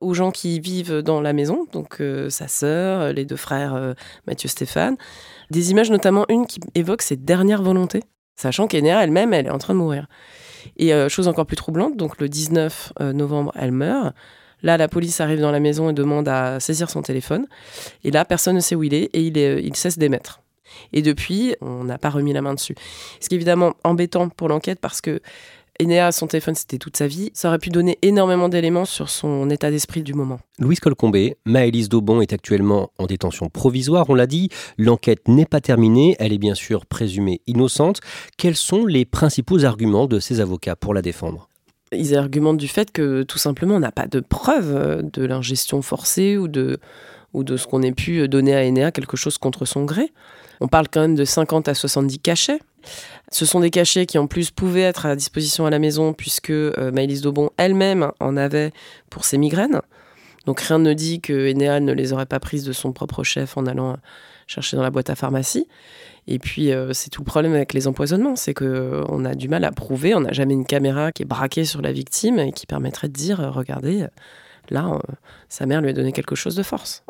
aux 0.00 0.14
gens 0.14 0.30
qui 0.30 0.60
vivent 0.60 0.98
dans 0.98 1.20
la 1.20 1.32
maison, 1.32 1.66
donc 1.72 2.00
euh, 2.00 2.28
sa 2.28 2.48
sœur, 2.48 3.12
les 3.12 3.24
deux 3.24 3.36
frères 3.36 3.74
euh, 3.74 3.94
Mathieu 4.26 4.48
Stéphane. 4.48 4.96
Des 5.50 5.70
images, 5.70 5.90
notamment 5.90 6.26
une 6.28 6.46
qui 6.46 6.60
évoque 6.74 7.02
ses 7.02 7.16
dernières 7.16 7.62
volontés, 7.62 8.02
sachant 8.36 8.68
qu'Enea 8.68 9.02
elle-même, 9.02 9.32
elle 9.32 9.46
est 9.46 9.50
en 9.50 9.58
train 9.58 9.74
de 9.74 9.78
mourir. 9.78 10.06
Et 10.76 10.92
euh, 10.92 11.08
chose 11.08 11.28
encore 11.28 11.46
plus 11.46 11.56
troublante, 11.56 11.96
donc 11.96 12.20
le 12.20 12.28
19 12.28 12.92
novembre, 13.14 13.52
elle 13.54 13.72
meurt. 13.72 14.14
Là, 14.66 14.76
la 14.76 14.88
police 14.88 15.20
arrive 15.20 15.40
dans 15.40 15.52
la 15.52 15.60
maison 15.60 15.90
et 15.90 15.92
demande 15.92 16.26
à 16.26 16.58
saisir 16.58 16.90
son 16.90 17.00
téléphone. 17.00 17.46
Et 18.02 18.10
là, 18.10 18.24
personne 18.24 18.56
ne 18.56 18.60
sait 18.60 18.74
où 18.74 18.82
il 18.82 18.94
est 18.94 19.10
et 19.12 19.20
il, 19.20 19.76
cesse 19.76 19.96
d'émettre. 19.96 20.42
Et 20.92 21.02
depuis, 21.02 21.54
on 21.60 21.84
n'a 21.84 21.98
pas 21.98 22.10
remis 22.10 22.32
la 22.32 22.42
main 22.42 22.52
dessus. 22.52 22.74
Ce 23.20 23.28
qui 23.28 23.36
est 23.36 23.38
évidemment 23.38 23.74
embêtant 23.84 24.28
pour 24.28 24.48
l'enquête 24.48 24.80
parce 24.80 25.00
que 25.00 25.20
Enea, 25.80 26.10
son 26.10 26.26
téléphone, 26.26 26.56
c'était 26.56 26.78
toute 26.78 26.96
sa 26.96 27.06
vie. 27.06 27.30
Ça 27.32 27.46
aurait 27.46 27.60
pu 27.60 27.70
donner 27.70 27.96
énormément 28.02 28.48
d'éléments 28.48 28.86
sur 28.86 29.08
son 29.08 29.48
état 29.50 29.70
d'esprit 29.70 30.02
du 30.02 30.14
moment. 30.14 30.40
Louise 30.58 30.80
Colcombé, 30.80 31.36
Maëlys 31.44 31.88
Daubon 31.88 32.20
est 32.20 32.32
actuellement 32.32 32.90
en 32.98 33.06
détention 33.06 33.48
provisoire, 33.48 34.06
on 34.10 34.14
l'a 34.16 34.26
dit. 34.26 34.48
L'enquête 34.78 35.28
n'est 35.28 35.46
pas 35.46 35.60
terminée, 35.60 36.16
elle 36.18 36.32
est 36.32 36.38
bien 36.38 36.56
sûr 36.56 36.86
présumée 36.86 37.40
innocente. 37.46 38.00
Quels 38.36 38.56
sont 38.56 38.84
les 38.84 39.04
principaux 39.04 39.64
arguments 39.64 40.08
de 40.08 40.18
ses 40.18 40.40
avocats 40.40 40.74
pour 40.74 40.92
la 40.92 41.02
défendre? 41.02 41.48
Ils 41.92 42.16
argumentent 42.16 42.56
du 42.56 42.68
fait 42.68 42.90
que 42.90 43.22
tout 43.22 43.38
simplement 43.38 43.76
on 43.76 43.80
n'a 43.80 43.92
pas 43.92 44.06
de 44.06 44.20
preuve 44.20 45.08
de 45.12 45.24
l'ingestion 45.24 45.82
forcée 45.82 46.36
ou 46.36 46.48
de, 46.48 46.80
ou 47.32 47.44
de 47.44 47.56
ce 47.56 47.66
qu'on 47.66 47.82
ait 47.82 47.92
pu 47.92 48.28
donner 48.28 48.56
à 48.56 48.66
Enea 48.66 48.90
quelque 48.90 49.16
chose 49.16 49.38
contre 49.38 49.64
son 49.64 49.84
gré. 49.84 50.12
On 50.60 50.68
parle 50.68 50.88
quand 50.88 51.00
même 51.00 51.14
de 51.14 51.24
50 51.24 51.68
à 51.68 51.74
70 51.74 52.18
cachets. 52.18 52.60
Ce 53.30 53.44
sont 53.44 53.60
des 53.60 53.70
cachets 53.70 54.06
qui 54.06 54.18
en 54.18 54.26
plus 54.26 54.50
pouvaient 54.50 54.82
être 54.82 55.06
à 55.06 55.16
disposition 55.16 55.66
à 55.66 55.70
la 55.70 55.78
maison 55.78 56.12
puisque 56.12 56.50
euh, 56.50 56.90
Maëlys 56.92 57.20
Daubon 57.20 57.50
elle-même 57.56 58.10
en 58.20 58.36
avait 58.36 58.72
pour 59.10 59.24
ses 59.24 59.38
migraines. 59.38 59.80
Donc 60.46 60.60
rien 60.60 60.78
ne 60.78 60.92
dit 60.92 61.20
que 61.20 61.52
Enea 61.52 61.80
ne 61.80 61.92
les 61.92 62.12
aurait 62.12 62.26
pas 62.26 62.40
prises 62.40 62.64
de 62.64 62.72
son 62.72 62.92
propre 62.92 63.24
chef 63.24 63.56
en 63.56 63.66
allant 63.66 63.96
chercher 64.46 64.76
dans 64.76 64.82
la 64.82 64.90
boîte 64.90 65.10
à 65.10 65.16
pharmacie. 65.16 65.66
Et 66.28 66.38
puis 66.38 66.72
euh, 66.72 66.92
c'est 66.92 67.10
tout 67.10 67.22
le 67.22 67.26
problème 67.26 67.54
avec 67.54 67.72
les 67.72 67.86
empoisonnements, 67.86 68.36
c'est 68.36 68.54
qu'on 68.54 68.64
euh, 68.64 69.24
a 69.24 69.34
du 69.34 69.48
mal 69.48 69.64
à 69.64 69.72
prouver, 69.72 70.14
on 70.14 70.20
n'a 70.20 70.32
jamais 70.32 70.54
une 70.54 70.66
caméra 70.66 71.12
qui 71.12 71.22
est 71.22 71.26
braquée 71.26 71.64
sur 71.64 71.82
la 71.82 71.92
victime 71.92 72.38
et 72.38 72.52
qui 72.52 72.66
permettrait 72.66 73.08
de 73.08 73.12
dire, 73.12 73.52
regardez, 73.54 74.06
là, 74.70 74.98
sa 75.48 75.66
mère 75.66 75.80
lui 75.80 75.90
a 75.90 75.92
donné 75.92 76.12
quelque 76.12 76.34
chose 76.34 76.56
de 76.56 76.62
force. 76.62 77.04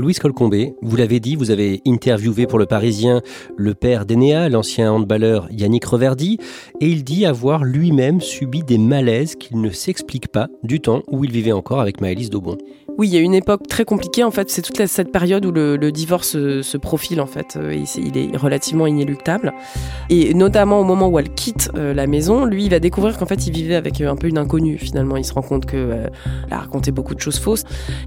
Louise 0.00 0.18
Colcombé, 0.18 0.74
vous 0.80 0.96
l'avez 0.96 1.20
dit, 1.20 1.36
vous 1.36 1.50
avez 1.50 1.82
interviewé 1.86 2.46
pour 2.46 2.58
Le 2.58 2.64
Parisien 2.64 3.20
le 3.58 3.74
père 3.74 4.06
d'Enéa, 4.06 4.48
l'ancien 4.48 4.90
handballeur 4.90 5.46
Yannick 5.50 5.84
Reverdy, 5.84 6.38
et 6.80 6.86
il 6.86 7.04
dit 7.04 7.26
avoir 7.26 7.64
lui-même 7.64 8.22
subi 8.22 8.62
des 8.62 8.78
malaises 8.78 9.36
qu'il 9.36 9.60
ne 9.60 9.68
s'explique 9.68 10.28
pas 10.28 10.48
du 10.62 10.80
temps 10.80 11.02
où 11.08 11.22
il 11.22 11.30
vivait 11.30 11.52
encore 11.52 11.80
avec 11.80 12.00
Maëlys 12.00 12.30
Daubon. 12.30 12.56
Oui, 12.98 13.08
il 13.08 13.14
y 13.14 13.16
a 13.16 13.20
une 13.20 13.34
époque 13.34 13.66
très 13.68 13.84
compliquée. 13.84 14.24
En 14.24 14.30
fait, 14.30 14.50
c'est 14.50 14.62
toute 14.62 14.84
cette 14.86 15.10
période 15.10 15.44
où 15.46 15.52
le, 15.52 15.90
divorce 15.90 16.32
se, 16.32 16.76
profile. 16.76 17.20
En 17.20 17.26
fait, 17.26 17.56
euh, 17.56 17.74
il 17.96 18.18
est 18.18 18.36
relativement 18.36 18.86
inéluctable. 18.86 19.52
Et 20.08 20.34
notamment 20.34 20.80
au 20.80 20.84
moment 20.84 21.08
où 21.08 21.18
elle 21.18 21.30
quitte 21.30 21.70
euh, 21.76 21.94
la 21.94 22.06
maison, 22.06 22.44
lui, 22.44 22.64
il 22.64 22.70
va 22.70 22.78
découvrir 22.78 23.18
qu'en 23.18 23.26
fait, 23.26 23.46
il 23.46 23.52
vivait 23.52 23.74
avec 23.74 24.00
euh, 24.00 24.10
un 24.10 24.16
peu 24.16 24.28
une 24.28 24.38
inconnue. 24.38 24.78
Finalement, 24.78 25.16
il 25.16 25.24
se 25.24 25.32
rend 25.32 25.42
compte 25.42 25.66
qu'elle 25.66 26.10
a 26.50 26.58
raconté 26.58 26.92
beaucoup 26.92 27.14
de 27.14 27.20
choses 27.20 27.38
fausses. 27.38 27.64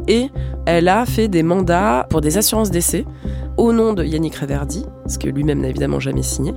Et 0.07 0.29
elle 0.65 0.87
a 0.87 1.05
fait 1.05 1.27
des 1.27 1.43
mandats 1.43 2.05
pour 2.09 2.21
des 2.21 2.37
assurances 2.37 2.71
d'essai 2.71 3.05
au 3.57 3.73
nom 3.73 3.93
de 3.93 4.03
Yannick 4.03 4.35
Reverdy, 4.35 4.85
ce 5.07 5.17
que 5.17 5.27
lui-même 5.27 5.61
n'a 5.61 5.69
évidemment 5.69 5.99
jamais 5.99 6.23
signé 6.23 6.53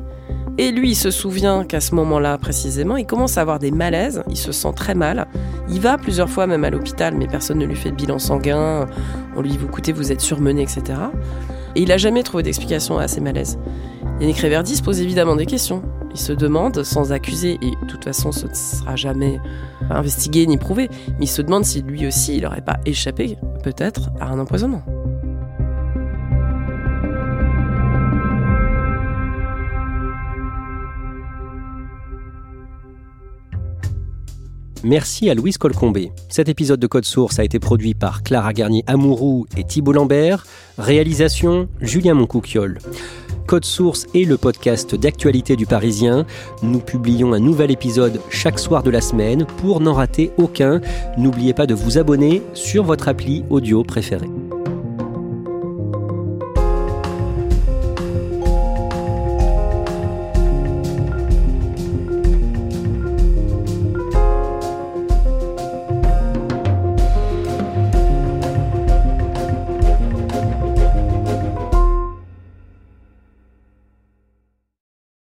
Et 0.58 0.70
lui, 0.70 0.92
il 0.92 0.94
se 0.94 1.10
souvient 1.10 1.64
qu'à 1.64 1.80
ce 1.80 1.94
moment-là, 1.94 2.38
précisément, 2.38 2.96
il 2.96 3.04
commence 3.04 3.36
à 3.36 3.42
avoir 3.42 3.58
des 3.58 3.70
malaises, 3.70 4.22
il 4.30 4.38
se 4.38 4.52
sent 4.52 4.72
très 4.74 4.94
mal. 4.94 5.26
Il 5.68 5.80
va 5.80 5.98
plusieurs 5.98 6.30
fois 6.30 6.46
même 6.46 6.64
à 6.64 6.70
l'hôpital, 6.70 7.14
mais 7.14 7.26
personne 7.26 7.58
ne 7.58 7.66
lui 7.66 7.76
fait 7.76 7.90
de 7.90 7.96
bilan 7.96 8.18
sanguin. 8.18 8.86
On 9.36 9.42
lui 9.42 9.50
dit, 9.50 9.58
vous 9.58 9.66
écoutez, 9.66 9.92
vous 9.92 10.12
êtes 10.12 10.22
surmené, 10.22 10.62
etc. 10.62 10.82
Et 11.74 11.82
il 11.82 11.88
n'a 11.88 11.98
jamais 11.98 12.22
trouvé 12.22 12.42
d'explication 12.42 12.96
à 12.96 13.06
ces 13.06 13.20
malaises. 13.20 13.58
Yannick 14.18 14.38
Réverdi 14.38 14.76
se 14.76 14.82
pose 14.82 15.00
évidemment 15.00 15.36
des 15.36 15.44
questions. 15.44 15.82
Il 16.14 16.18
se 16.18 16.32
demande, 16.32 16.82
sans 16.84 17.12
accuser, 17.12 17.58
et 17.60 17.72
de 17.72 17.86
toute 17.86 18.04
façon 18.04 18.32
ce 18.32 18.46
ne 18.46 18.54
sera 18.54 18.96
jamais 18.96 19.38
investigué 19.90 20.46
ni 20.46 20.56
prouvé, 20.56 20.88
mais 21.18 21.26
il 21.26 21.28
se 21.28 21.42
demande 21.42 21.66
si 21.66 21.82
lui 21.82 22.06
aussi 22.06 22.36
il 22.36 22.44
n'aurait 22.44 22.62
pas 22.62 22.78
échappé, 22.86 23.36
peut-être, 23.62 24.08
à 24.18 24.30
un 24.30 24.38
empoisonnement. 24.38 24.82
Merci 34.84 35.30
à 35.30 35.34
Louise 35.34 35.58
Colcombé. 35.58 36.12
Cet 36.28 36.48
épisode 36.48 36.80
de 36.80 36.86
Code 36.86 37.04
Source 37.04 37.38
a 37.38 37.44
été 37.44 37.58
produit 37.58 37.94
par 37.94 38.22
Clara 38.22 38.52
Garnier-Amouroux 38.52 39.46
et 39.56 39.64
Thibault 39.64 39.92
Lambert. 39.92 40.46
Réalisation 40.78 41.68
Julien 41.80 42.14
Moncouquiole. 42.14 42.78
Code 43.46 43.64
Source 43.64 44.06
est 44.14 44.24
le 44.24 44.36
podcast 44.36 44.94
d'actualité 44.94 45.56
du 45.56 45.66
Parisien. 45.66 46.26
Nous 46.62 46.80
publions 46.80 47.32
un 47.32 47.40
nouvel 47.40 47.70
épisode 47.70 48.20
chaque 48.30 48.58
soir 48.58 48.82
de 48.82 48.90
la 48.90 49.00
semaine. 49.00 49.46
Pour 49.58 49.80
n'en 49.80 49.94
rater 49.94 50.30
aucun, 50.36 50.80
n'oubliez 51.16 51.54
pas 51.54 51.66
de 51.66 51.74
vous 51.74 51.98
abonner 51.98 52.42
sur 52.54 52.84
votre 52.84 53.08
appli 53.08 53.44
audio 53.50 53.82
préférée. 53.82 54.30